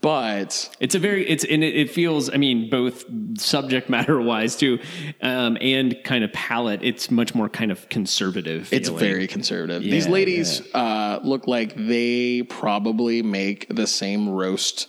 [0.01, 3.03] but It's a very it's and it, it feels I mean both
[3.37, 4.79] subject matter wise too,
[5.21, 6.81] um, and kind of palette.
[6.83, 8.71] It's much more kind of conservative.
[8.71, 9.83] it's very conservative.
[9.83, 14.87] These Yeah, ladies uh, look like they probably make the same roast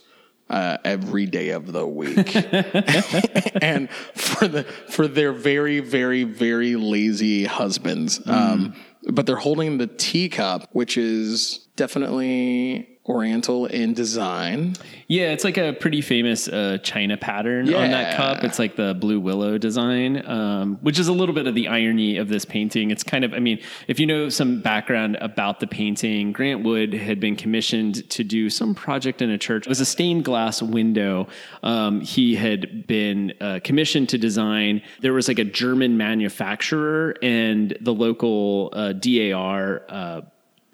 [0.48, 2.34] uh, every day of the week,
[3.62, 8.20] and for the for their very very very lazy husbands.
[8.26, 8.74] Um,
[9.08, 14.76] but they're holding the teacup, which is definitely Oriental in design.
[15.08, 18.44] Yeah, it's like a pretty famous uh, China pattern on that cup.
[18.44, 22.18] It's like the blue willow design, um, which is a little bit of the irony
[22.18, 22.90] of this painting.
[22.90, 23.58] It's kind of, I mean,
[23.88, 28.50] if you know some background about the painting, Grant Wood had been commissioned to do
[28.50, 29.66] some project in a church.
[29.66, 31.26] It was a stained glass window.
[31.62, 34.82] Um, he had been uh, commissioned to design.
[35.00, 39.82] There was like a German manufacturer, and the local uh, DAR.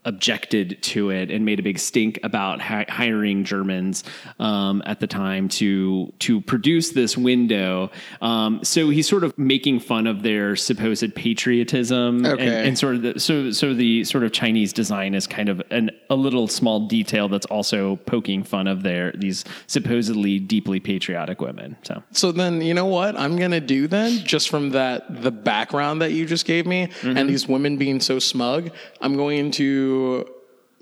[0.07, 4.05] Objected to it and made a big stink about hi- hiring Germans
[4.39, 7.91] um, at the time to to produce this window.
[8.23, 12.69] Um, so he's sort of making fun of their supposed patriotism and, Okay.
[12.69, 15.91] and sort of the, so so the sort of Chinese design is kind of an,
[16.09, 21.77] a little small detail that's also poking fun of their these supposedly deeply patriotic women.
[21.83, 26.01] So So then, you know what I'm gonna do then, just from that the background
[26.03, 29.96] that you just gave me, and these women being so smug, I'm going to,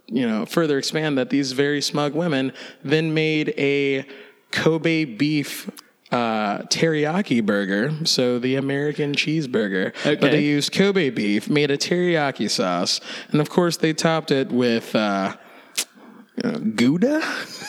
[0.06, 4.06] you know, further expand that these very smug women then made a
[4.50, 5.70] Kobe beef.
[6.12, 12.48] Uh, teriyaki burger, so the American cheeseburger, but they used Kobe beef, made a teriyaki
[12.48, 13.00] sauce,
[13.32, 15.34] and of course they topped it with uh,
[16.44, 17.20] uh, Gouda.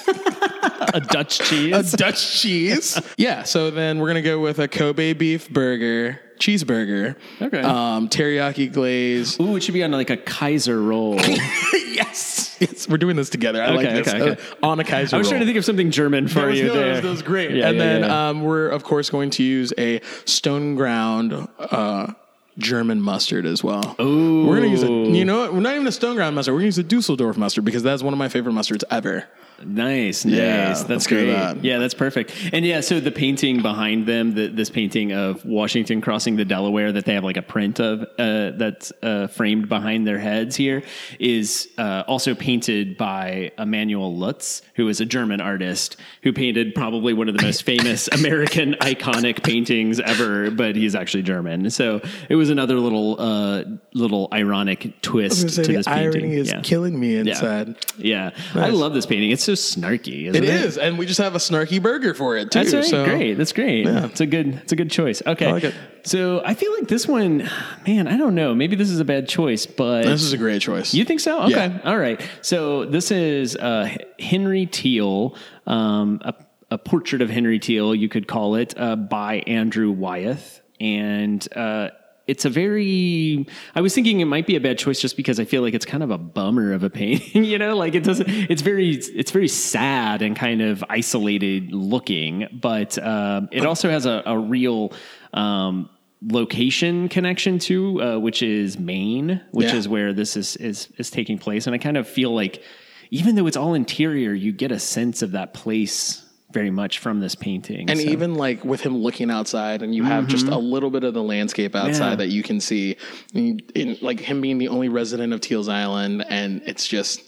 [0.93, 1.93] a Dutch cheese.
[1.93, 2.99] a Dutch cheese.
[3.17, 7.15] yeah, so then we're gonna go with a Kobe beef burger, cheeseburger.
[7.41, 7.61] Okay.
[7.61, 9.39] Um, teriyaki glaze.
[9.39, 11.15] Ooh, it should be on like a Kaiser roll.
[11.95, 13.61] yes, yes, we're doing this together.
[13.61, 14.07] I like Okay, this.
[14.13, 14.41] okay, okay.
[14.63, 15.31] Uh, on a Kaiser I was roll.
[15.31, 16.85] trying to think of something German for That was, you no, there.
[16.85, 17.51] that was, that was great.
[17.51, 18.29] Yeah, and yeah, then yeah.
[18.29, 22.13] Um, we're of course going to use a stone ground uh,
[22.57, 23.95] German mustard as well.
[23.99, 24.87] We're gonna use a.
[24.87, 25.53] You know what?
[25.53, 26.53] We're not even a stone ground mustard.
[26.53, 29.25] We're gonna use a Dusseldorf mustard because that's one of my favorite mustards ever.
[29.63, 30.83] Nice, Yeah, nice.
[30.83, 31.27] That's great.
[31.27, 31.63] that.
[31.63, 32.33] Yeah, that's perfect.
[32.51, 36.91] And yeah, so the painting behind them, the, this painting of Washington crossing the Delaware
[36.91, 40.83] that they have like a print of uh, that's uh, framed behind their heads here
[41.21, 47.13] is uh, also painted by Emanuel Leutze, who is a German artist who painted probably
[47.13, 51.69] one of the most famous American iconic paintings ever, but he's actually German.
[51.69, 55.87] So it was another little uh, little ironic twist to this painting.
[55.87, 56.61] irony is yeah.
[56.61, 57.75] killing me inside.
[57.97, 59.31] Yeah, I love this painting.
[59.31, 60.27] It's so snarky.
[60.27, 62.59] Isn't It it, is, and we just have a snarky burger for it too.
[62.59, 62.83] That's right.
[62.83, 63.33] so great.
[63.33, 63.85] That's great.
[63.85, 64.05] Yeah.
[64.05, 64.55] It's a good.
[64.55, 65.21] It's a good choice.
[65.25, 65.47] Okay.
[65.47, 65.73] I like.
[66.03, 67.49] So I feel like this one,
[67.87, 68.07] man.
[68.07, 68.53] I don't know.
[68.53, 70.93] Maybe this is a bad choice, but This is a great choice.
[70.93, 71.41] you think so?
[71.43, 71.51] Okay.
[71.51, 71.79] Yeah.
[71.83, 72.21] All right.
[72.41, 76.35] So this is uh, Henry Teel, um, a,
[76.69, 81.47] a portrait of Henry Teel, you could call it, uh, by Andrew Wyeth, and.
[81.55, 81.89] Uh,
[82.27, 83.45] it's a very.
[83.75, 85.85] I was thinking it might be a bad choice just because I feel like it's
[85.85, 87.43] kind of a bummer of a painting.
[87.55, 88.27] You know, like it doesn't.
[88.29, 88.91] It's very.
[88.95, 94.37] It's very sad and kind of isolated looking, but um, it also has a, a
[94.37, 94.91] real.
[95.33, 95.89] Um,
[96.27, 99.75] location connection to uh, which is Maine which Yeah.
[99.75, 102.63] is where this is is is taking place and i kind of feel like
[103.11, 106.24] even though it's all interior you get a sense of that place
[106.55, 110.03] very much from this painting and So- even like with him looking outside, and you
[110.05, 112.09] have just a little bit of the landscape outside Mm-hmm.
[112.11, 112.15] Yeah.
[112.15, 112.95] that you can see,
[113.33, 117.21] in, in, like him being the only resident of Teels Island, and it's just.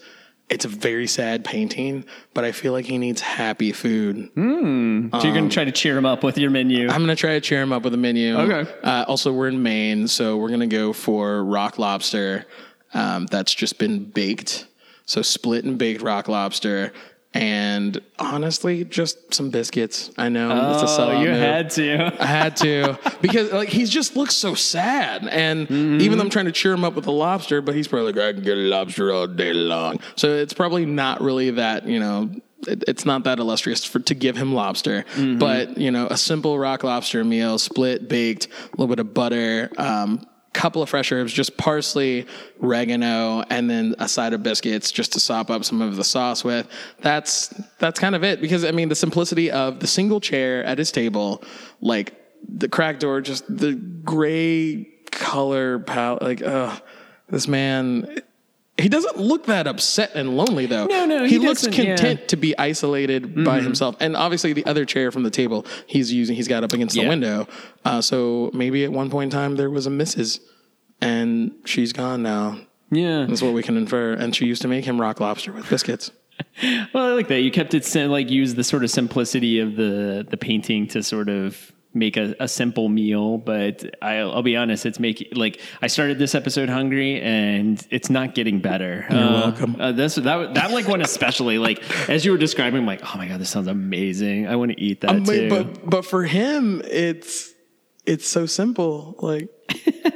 [0.49, 4.29] It's a very sad painting, but I feel like he needs happy food.
[4.33, 7.41] so you're gonna try to cheer him up with your menu I'm gonna try to
[7.41, 8.33] cheer him up with a menu.
[8.37, 8.71] Okay.
[8.81, 12.45] Uh, also, we're in Maine, so we're gonna go for rock lobster
[12.93, 14.67] um, that's just been baked.
[15.05, 16.93] So split and baked rock lobster,
[17.37, 20.11] and honestly, just some biscuits.
[20.17, 21.37] I know it's a oh sellout you move.
[21.39, 26.01] had to I had to because like he just looks so sad, and Mm-hmm.
[26.01, 28.21] even though I'm trying to cheer him up with a lobster, but he's probably like
[28.21, 29.99] I can get a lobster all day long.
[30.15, 32.29] So it's probably not really that you know.
[32.67, 35.37] It, it's not that illustrious for to give him lobster, Mm-hmm.
[35.37, 39.69] but you know a simple rock lobster meal, split, baked, a little bit of butter,
[39.77, 40.25] um,
[40.57, 42.25] couple of fresh herbs, just parsley,
[42.63, 46.43] oregano, and then a side of biscuits just to sop up some of the sauce
[46.43, 46.67] with.
[47.01, 48.41] That's that's kind of it.
[48.41, 51.43] Because I mean, the simplicity of the single chair at his table,
[51.79, 56.75] like the crack door, just the gray color palette, like, uh,
[57.29, 58.21] this man.
[58.79, 60.85] He doesn't look that upset and lonely though.
[60.85, 61.95] No, no, he, he looks doesn't, yeah.
[61.95, 63.95] content to be isolated by himself.
[63.99, 67.07] And obviously, the other chair from the table he's using, he's got up against the
[67.07, 67.47] window.
[67.83, 70.39] Uh, so maybe at one point in time there was a Mrs.
[71.01, 72.59] and she's gone now.
[72.91, 74.13] yeah That's what we can infer.
[74.13, 76.11] And she used to make him rock lobster with biscuits.
[76.93, 77.41] Well, I like that.
[77.41, 81.29] You kept it like use the sort of simplicity of the the painting to sort
[81.29, 83.37] of make a, a simple meal.
[83.37, 88.09] But I'll, I'll be honest, it's making like I started this episode hungry, and it's
[88.09, 89.05] not getting better.
[89.09, 89.75] You're welcome.
[89.79, 93.17] Uh, this that that like one especially like as you were describing, I'm like, oh
[93.17, 94.47] my god, this sounds amazing.
[94.47, 95.49] I want to eat that Um, too.
[95.49, 97.53] but but for him, it's
[98.05, 99.15] it's so simple.
[99.19, 99.49] Like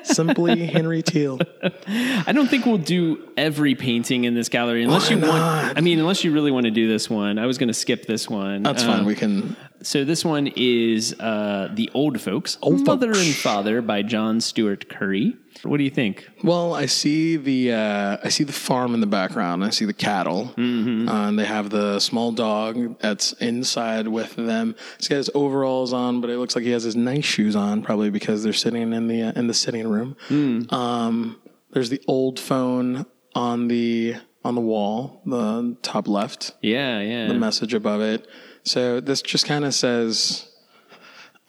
[0.03, 1.39] simply Henry Teel.
[1.87, 5.33] I don't think we'll do every painting in this gallery unless Why you want.
[5.33, 5.77] not?
[5.77, 7.37] I mean, unless you really want to do this one.
[7.39, 8.63] I was going to skip this one.
[8.63, 9.05] That's Um, fine.
[9.05, 9.55] We can.
[9.83, 13.25] So this one is uh, the Old Folks, Old Mother Folks.
[13.25, 15.35] and Father by John Steuart Curry.
[15.63, 16.29] What do you think?
[16.43, 19.65] Well, I see the uh, I see the farm in the background.
[19.65, 21.09] I see the cattle, Mm-hmm.
[21.09, 24.75] uh, and they have the small dog that's inside with them.
[24.97, 27.81] He's got his overalls on, but it looks like he has his nice shoes on,
[27.81, 30.15] probably because they're sitting in the uh, in the sitting room.
[30.29, 30.71] Mm.
[30.71, 36.53] Um, there's the old phone on the on the wall, the top left.
[36.61, 37.27] Yeah, yeah.
[37.27, 38.27] the message above it.
[38.63, 40.49] So this just kind of says,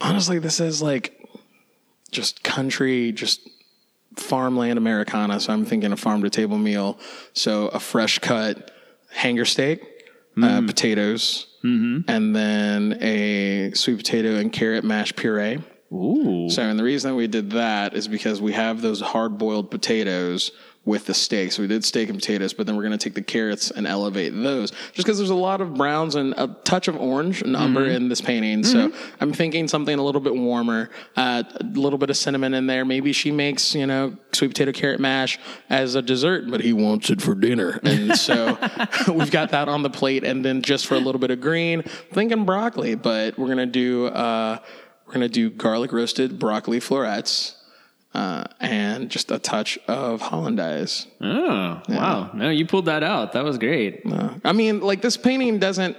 [0.00, 1.18] honestly, this is like
[2.10, 3.48] just country, just
[4.16, 5.38] farmland Americana.
[5.40, 6.98] So I'm thinking a farm to table meal.
[7.34, 8.70] So a fresh cut
[9.10, 9.82] hanger steak,
[10.42, 11.46] uh, potatoes,
[12.08, 15.60] and then a sweet potato and carrot mashed puree.
[15.92, 16.48] Ooh.
[16.48, 19.70] So, and the reason that we did that is because we have those hard boiled
[19.70, 20.52] potatoes
[20.84, 21.52] with the steak.
[21.52, 23.86] So we did steak and potatoes, but then we're going to take the carrots and
[23.86, 27.54] elevate those just because there's a lot of browns and a touch of orange and
[27.54, 28.64] umber in this painting.
[28.64, 32.66] So I'm thinking something a little bit warmer, uh, a little bit of cinnamon in
[32.66, 32.84] there.
[32.84, 35.38] Maybe she makes, you know, sweet potato carrot mash
[35.70, 37.78] as a dessert, but he wants it for dinner.
[37.84, 38.58] And so
[39.12, 40.24] we've got that on the plate.
[40.24, 43.66] And then just for a little bit of green, thinking broccoli, but we're going to
[43.66, 44.58] do, uh,
[45.12, 47.54] we're going to do garlic roasted broccoli florets
[48.14, 51.06] uh, and just a touch of hollandaise.
[51.20, 52.30] Oh, wow.
[52.32, 53.32] No, you pulled that out.
[53.32, 54.06] That was great.
[54.10, 55.98] Uh, I mean, like this painting doesn't.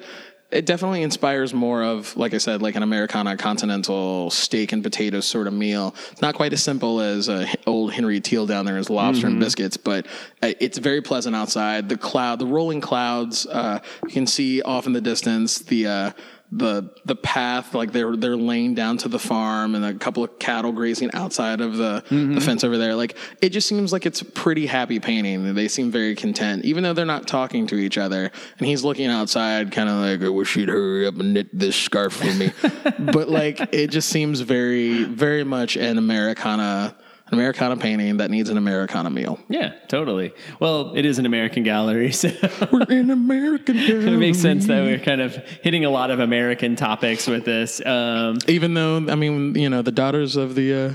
[0.49, 5.25] It definitely inspires more of, like I said, like an Americana continental steak and potatoes
[5.25, 5.95] sort of meal.
[6.11, 9.39] It's not quite as simple as uh, old Henry Teel down there as lobster and
[9.39, 10.07] biscuits, but
[10.41, 11.89] uh, it's very pleasant outside.
[11.89, 16.15] The cloud, the rolling clouds, uh, you can see off in the distance the.
[16.55, 20.37] The the path like they're they're laying down to the farm and a couple of
[20.39, 22.39] cattle grazing outside of the, the mm-hmm.
[22.39, 22.95] fence over there.
[22.95, 25.53] Like it just seems like it's pretty happy painting.
[25.55, 28.31] They seem very content even though they're not talking to each other.
[28.57, 31.75] And he's looking outside kind of like i wish he'd hurry up and knit this
[31.75, 32.51] scarf for me.
[32.99, 36.95] But like it just seems very very much an americana
[37.33, 40.33] an americana painting that needs an americana meal Yeah, totally.
[40.59, 42.29] Well, it is an American gallery, so
[42.71, 44.13] we're in american gallery.
[44.13, 47.83] it makes sense that we're kind of hitting a lot of American topics with this.
[47.85, 50.93] Um, even though I mean, you know, the daughters of the uh,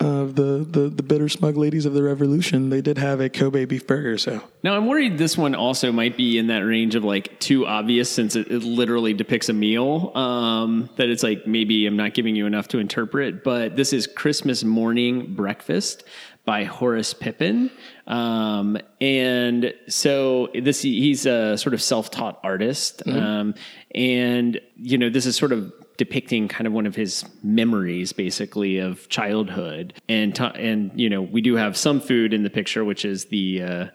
[0.00, 3.64] of the, the the bitter smug ladies of the revolution, they did have a Kobe
[3.64, 4.16] beef burger.
[4.18, 7.66] So Now I'm worried this one also might be in that range of like too
[7.66, 10.16] obvious since it, it literally depicts a meal.
[10.16, 13.42] Um, that it's like maybe I'm not giving you enough to interpret.
[13.42, 16.04] But this is Christmas morning breakfast
[16.44, 17.70] by Horace Pippin.
[18.06, 23.02] Um, and so this he's a sort of self-taught artist.
[23.06, 23.54] Um,
[23.94, 28.78] and you know this is sort of depicting kind of one of his memories basically
[28.78, 32.84] of childhood and t- and you know we do have some food in the picture
[32.84, 33.86] which is the uh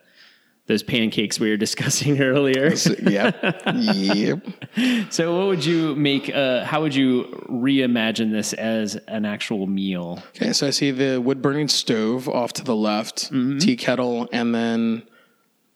[0.67, 2.73] those pancakes we were discussing earlier.
[3.03, 3.35] yep,
[3.73, 4.39] yep.
[5.11, 6.33] So, what would you make?
[6.33, 10.23] Uh, how would you reimagine this as an actual meal?
[10.29, 14.55] Okay, so I see the wood burning stove off to the left, tea kettle, and
[14.55, 15.03] then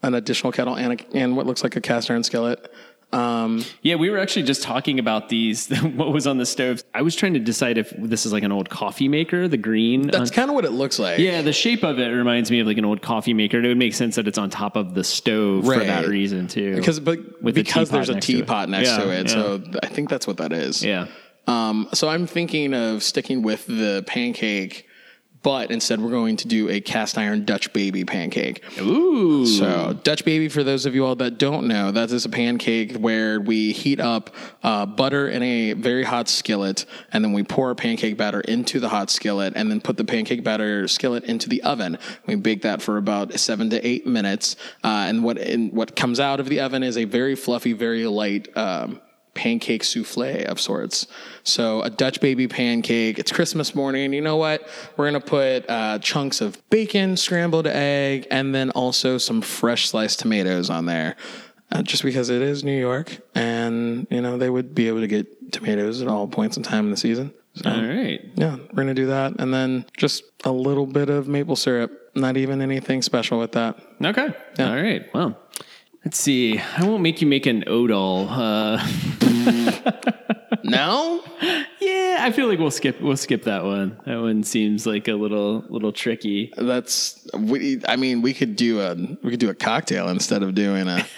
[0.03, 2.71] an additional kettle and a, and what looks like a cast iron skillet.
[3.13, 5.69] Um, Yeah, we were actually just talking about these.
[5.97, 6.83] What was on the stove?
[6.93, 10.07] I was trying to decide if this is like an old coffee maker, the green.
[10.07, 11.19] that's kind of what it looks like.
[11.19, 13.57] yeah, the shape of it reminds me of like an old coffee maker.
[13.57, 16.47] And it would make sense that it's on top of the stove for that reason
[16.47, 16.75] too.
[16.75, 18.35] because but With because teapot there's a next to it.
[18.37, 19.33] teapot next Yeah, to it, yeah.
[19.33, 20.83] so I think that's what that is.
[20.83, 21.07] yeah,
[21.47, 24.86] Um, so I'm thinking of sticking with the pancake,
[25.47, 28.61] but instead we're going to do a cast iron Dutch baby pancake.
[28.81, 32.29] ooh, So Dutch baby, for those of you all that don't know, that is a
[32.29, 37.43] pancake where we heat up uh, butter in a very hot skillet, and then we
[37.43, 41.23] pour our pancake batter into the hot skillet, and then put the pancake batter skillet
[41.23, 41.97] into the oven.
[42.25, 46.19] We bake that for about seven to eight minutes, uh, and what and what comes
[46.19, 48.49] out of the oven is a very fluffy, very light.
[48.57, 48.99] Um,
[49.37, 51.07] pancake souffle of sorts.
[51.43, 53.19] So a Dutch baby pancake.
[53.19, 54.11] It's Christmas morning.
[54.11, 54.67] You know what?
[54.97, 60.19] We're gonna put uh, chunks of bacon, scrambled egg, and then also some fresh sliced
[60.19, 61.15] tomatoes on there.
[61.69, 65.07] Uh, just because it is New York, and you know they would be able to
[65.07, 67.33] get tomatoes at all points in time in the season.
[67.55, 68.21] So all right.
[68.35, 71.91] yeah, we're gonna do that, and then just a little bit of maple syrup.
[72.15, 73.77] Not even anything special with that.
[74.03, 74.27] Okay.
[74.59, 75.05] All right.
[75.13, 75.37] Well,
[76.07, 76.57] Let's see.
[76.57, 78.29] I won't make you make an odal.
[78.29, 78.77] Uh,
[80.63, 81.23] No,
[81.79, 82.99] yeah, I feel like we'll skip.
[83.01, 83.99] We'll skip that one.
[84.05, 86.53] That one seems like a little little tricky.
[86.57, 87.25] that's.
[87.37, 90.87] We, I mean, we could do a we could do a cocktail instead of doing
[90.87, 91.05] a.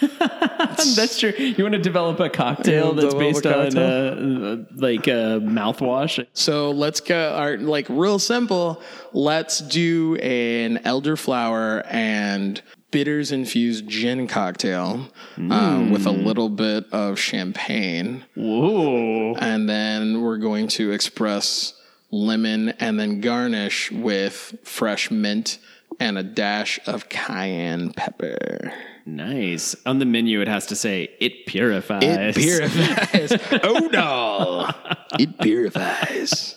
[0.96, 1.32] That's true.
[1.36, 3.82] You want to develop a cocktail that's based on cocktail.
[3.82, 6.24] uh, uh, like a mouthwash.
[6.32, 7.34] So let's go.
[7.34, 8.82] Our, like real simple.
[9.12, 17.18] Let's do an elderflower and bitters infused gin cocktail uh, with a little bit of
[17.18, 18.24] champagne.
[18.34, 19.34] Whoa.
[19.34, 21.74] and then we're going to express
[22.10, 25.58] lemon and then garnish with fresh mint
[25.98, 28.72] and a dash of cayenne pepper.
[29.06, 29.74] Nice.
[29.86, 32.02] On the menu, it has to say it purifies.
[32.02, 33.32] It purifies.
[33.62, 34.70] oh no,
[35.18, 36.56] it purifies.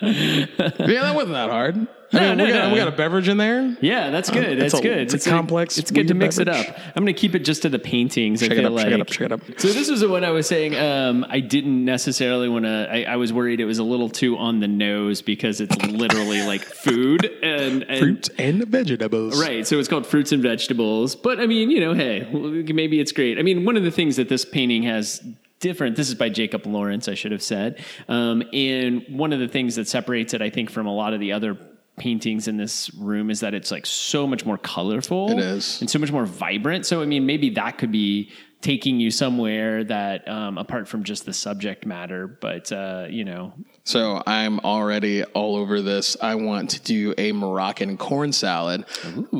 [0.00, 0.46] Yeah,
[0.76, 1.86] that wasn't that hard.
[2.12, 2.72] I mean, no, we, got, no.
[2.72, 3.76] we got a beverage in there.
[3.80, 4.58] Yeah, that's good.
[4.58, 4.98] it's that's a- good.
[5.14, 6.66] it's a complex, It's good to mix it up.
[6.96, 8.40] I'm going to keep it just to the paintings.
[8.40, 9.40] Check I it feel up, check it up, check it up.
[9.60, 10.74] So this was the one I was saying.
[10.74, 12.88] Um, I didn't necessarily want to.
[12.90, 16.42] I, I was worried it was a little too on the nose because it's literally
[16.42, 19.40] like food and, and Fruits and vegetables.
[19.40, 19.64] Right.
[19.64, 21.14] So it's called fruits and vegetables.
[21.14, 22.28] But I mean, you know, hey,
[22.72, 23.38] maybe it's great.
[23.38, 25.22] I mean, one of the things that this painting has
[25.60, 27.82] different, this is by Jacob Lawrence, I should have said.
[28.08, 31.20] Um, and one of the things that separates it, I think, from a lot of
[31.20, 31.56] the other
[31.96, 35.30] paintings in this room is that it's like so much more colorful.
[35.30, 35.80] It is.
[35.80, 36.86] And so much more vibrant.
[36.86, 38.30] So, I mean, maybe that could be
[38.62, 43.52] taking you somewhere that um, apart from just the subject matter, but, uh, you know,
[43.84, 46.16] So I'm already all over this.
[46.20, 48.84] I want to do a Moroccan corn salad.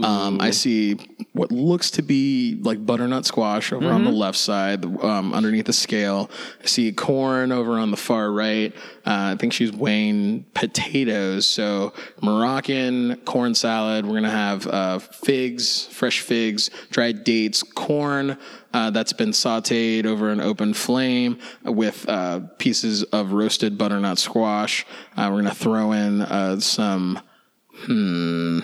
[0.03, 0.97] Um, I see
[1.32, 5.72] what looks to be like butternut squash over on the left side, um, underneath the
[5.72, 6.30] scale.
[6.62, 8.74] I see corn over on the far right.
[9.07, 11.47] Uh, I think she's weighing potatoes.
[11.47, 14.07] So Moroccan corn salad.
[14.07, 18.38] We're gonna have uh, figs, fresh figs, dried dates, corn
[18.72, 24.86] uh, that's been sauteed over an open flame with uh, pieces of roasted butternut squash.
[25.16, 27.20] Uh, we're gonna throw in uh, some
[27.72, 28.60] hmm,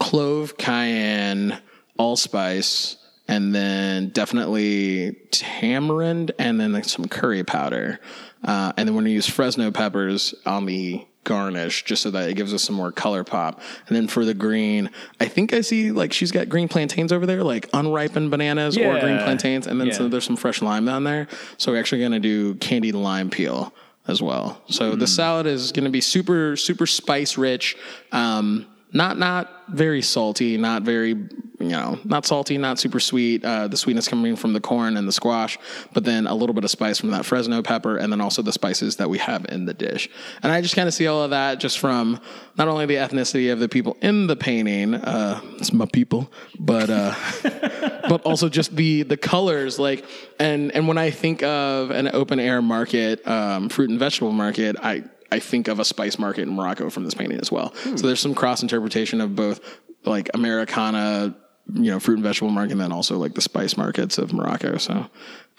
[0.00, 1.58] clove, cayenne,
[1.98, 2.96] allspice,
[3.28, 8.00] and then definitely tamarind, and then like some curry powder.
[8.42, 12.34] Uh, and then we're gonna use Fresno peppers on the garnish just so that it
[12.34, 13.60] gives us some more color pop.
[13.86, 14.90] And then for the green,
[15.20, 18.98] I think I see like she's got green plantains over there, like unripened bananas or
[19.00, 19.94] green plantains, and then Yeah.
[19.94, 21.28] so there's some fresh lime down there.
[21.58, 23.72] So we're actually gonna do candied lime peel
[24.08, 24.60] as well.
[24.68, 27.76] So the salad is going to be super super spice rich.
[28.12, 31.28] Um, not not very salty, not very you
[31.58, 33.44] know not salty, not super sweet.
[33.44, 35.58] Uh, the sweetness coming from the corn and the squash,
[35.92, 38.52] but then a little bit of spice from that Fresno pepper, and then also the
[38.52, 40.08] spices that we have in the dish.
[40.42, 42.20] And I just kind of see all of that just from
[42.56, 46.90] not only the ethnicity of the people in the painting, uh, it's my people, but.
[46.90, 47.14] Uh,
[48.08, 50.04] but also just the the colors like
[50.40, 54.76] and and when I think of an open air market, um, fruit and vegetable market,
[54.82, 57.72] I I think of a spice market in Morocco from this painting as well.
[57.82, 57.96] Hmm.
[57.96, 59.60] So there's some cross interpretation of both
[60.04, 61.34] like Americana,
[61.72, 64.76] you know, fruit and vegetable market, and then also like the spice markets of Morocco.
[64.78, 65.06] So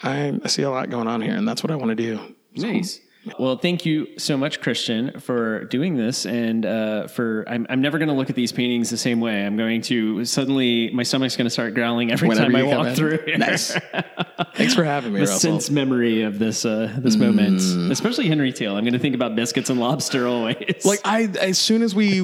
[0.02, 2.20] I, I see a lot going on here, and that's what I want to do.
[2.54, 3.00] Nice.
[3.38, 7.98] Well, thank you so much, Christian, for doing this, and uh, for I'm, I'm never
[7.98, 9.46] going to look at these paintings the same way.
[9.46, 12.86] I'm going to suddenly my stomach's going to start growling every Whenever time I walk
[12.88, 12.94] in.
[12.96, 13.18] through.
[13.24, 13.38] Here.
[13.38, 13.78] Nice.
[14.56, 17.60] Thanks for having me, The sense memory of this uh, this moment,
[17.92, 18.76] especially Henry Teel.
[18.76, 20.84] I'm going to think about biscuits and lobster always.
[20.84, 22.22] Like I, as soon as we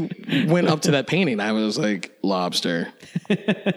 [0.49, 2.88] went up to that painting, I was like, lobster.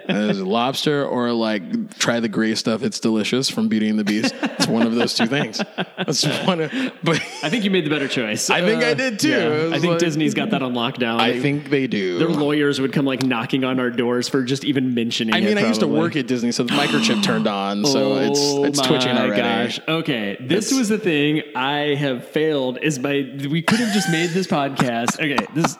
[0.09, 2.83] was lobster or like try the gray stuff.
[2.83, 4.33] It's delicious from Beauty and the Beast.
[4.41, 5.61] It's one of those two things.
[5.99, 6.71] It's one of,
[7.11, 8.49] but I think you made the better choice.
[8.49, 9.31] I think I uh, did too.
[9.31, 11.19] It was I think like- Disney's got that on lockdown.
[11.19, 12.19] I think they do.
[12.19, 15.35] their lawyers would come like knocking on our doors for just even mentioning.
[15.35, 18.13] I mean, it, I used to work at Disney, so the microchip turned on, so
[18.13, 19.41] oh it's it's Oh twitching my already.
[19.41, 19.79] Gosh.
[19.87, 22.79] Okay, this was the thing I have failed.
[22.81, 25.19] Is by we could have just made this podcast.
[25.19, 25.77] Okay, this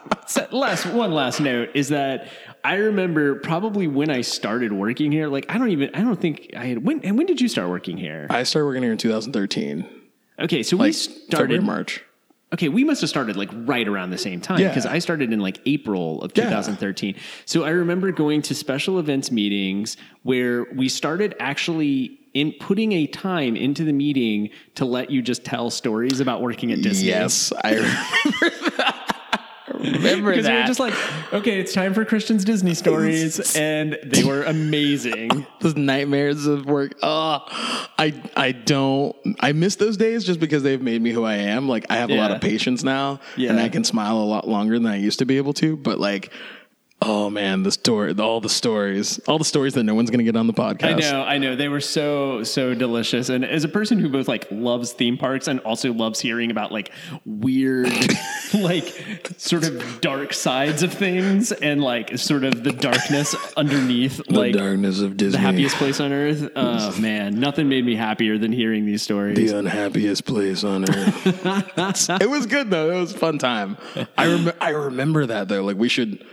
[0.52, 2.28] last one last note is that
[2.64, 5.28] I remember probably when I started working here.
[5.28, 7.70] Like I don't even I don't think I had when and when did you start
[7.70, 8.28] working here?
[8.30, 9.88] I started working here in 2013,
[10.42, 12.04] Okay, so we started February, March.
[12.54, 14.68] Okay, we must have started like right around the same time Yeah.
[14.68, 16.46] because I started in like April of Yeah.
[16.46, 17.16] 2013.
[17.46, 23.08] So I remember going to special events meetings where we started actually in putting a
[23.08, 27.08] time into the meeting to let you just tell stories about working at Disney.
[27.10, 29.11] Yes, I remember that.
[29.82, 30.68] Remember Because we were that.
[30.68, 30.94] just like,
[31.34, 35.46] okay, it's time for Christian's Disney stories, and they were amazing.
[35.60, 36.94] those nightmares of work.
[37.02, 37.40] Oh,
[37.98, 39.16] I I don't.
[39.40, 41.68] I miss those days just because they've made me who I am.
[41.68, 43.50] Like I have a lot of patience now, Yeah.
[43.52, 45.76] and I can smile a lot longer than I used to be able to.
[45.78, 46.32] But like.
[47.04, 50.24] Oh man, the story, all the stories, all the stories that no one's going to
[50.24, 50.84] get on the podcast.
[50.84, 51.56] I know, I know.
[51.56, 53.30] They were so so delicious.
[53.30, 56.72] And as a person who both like loves theme parks and also loves hearing about
[56.72, 56.92] like
[57.26, 57.92] weird,
[58.54, 58.86] like
[59.38, 64.54] sort of dark sides of things and like sort of the darkness underneath, the like
[64.54, 66.52] darkness of Disney, the happiest place on earth.
[66.56, 69.38] Oh man, nothing made me happier than hearing these stories.
[69.38, 71.26] the unhappiest place on earth.
[72.22, 72.92] it was good though.
[72.92, 73.78] It was a fun time.
[74.16, 75.64] I rem- I remember that though.
[75.64, 76.24] Like we should.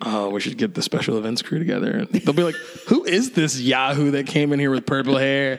[0.00, 2.04] Oh, we should get the special events crew together.
[2.04, 2.54] They'll be like,
[2.86, 5.56] "Who is this Yahoo that came in here with purple hair?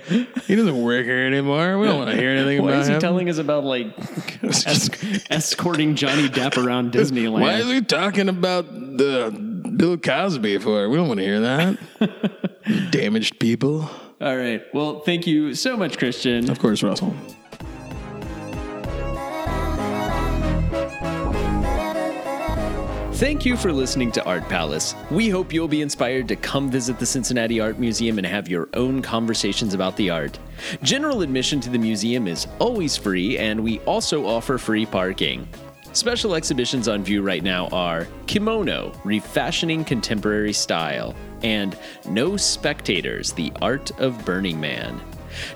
[0.47, 1.77] He doesn't work here anymore.
[1.77, 3.87] We don't want to hear anything Why about is he him." telling us about like
[4.43, 7.41] es- escorting Johnny Depp around Disneyland?
[7.41, 8.65] Why is he talking about
[8.97, 9.29] the
[9.75, 10.87] Bill Cosby for?
[10.87, 11.77] We don't want to hear that.
[12.91, 13.89] Damaged people.
[14.21, 14.63] All right.
[14.73, 16.49] Well, thank you so much, Christian.
[16.49, 17.13] Of course, Russell.
[23.19, 24.95] Thank you for listening to Art Palace.
[25.11, 28.69] We hope you'll be inspired to come visit the Cincinnati Art Museum and have your
[28.75, 30.39] own conversations about the art.
[30.83, 35.45] General admission to the museum is always free, and we also offer free parking.
[35.91, 41.13] Special exhibitions on view right now are Kimono, Refashioning Contemporary Style,
[41.43, 44.97] and No Spectators, The Art of Burning Man.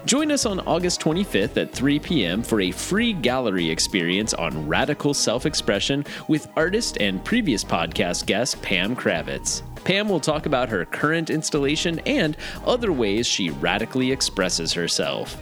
[0.06, 2.44] Join us on August 25th at 3 p.m.
[2.44, 8.62] for a free gallery experience on radical self expression with artist and previous podcast guest
[8.62, 9.64] Pam Kravetz.
[9.84, 15.38] Pam will talk about her current installation and other ways she radically expresses herself.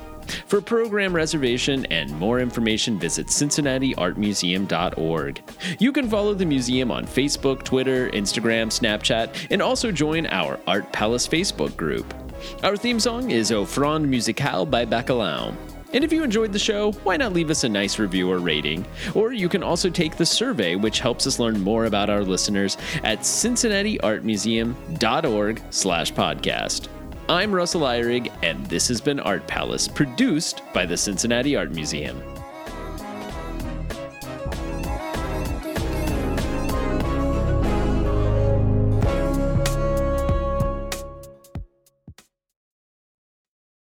[0.48, 5.42] For program reservation and more information, visit CincinnatiArtMuseum.org.
[5.80, 10.90] You can follow the museum on Facebook, Twitter, Instagram, Snapchat, and also join our Art
[10.92, 12.14] Palace Facebook group.
[12.64, 15.56] Our theme song is Offrande Musicale by Bacalao.
[15.94, 18.86] And if you enjoyed the show, why not leave us a nice review or rating?
[19.14, 22.78] Or you can also take the survey, which helps us learn more about our listeners
[23.04, 26.88] at cincinnatiartmuseum.org slash podcast.
[27.28, 32.31] I'm Russell Eyrig, and this has been Art Palace, produced by the Cincinnati Art Museum.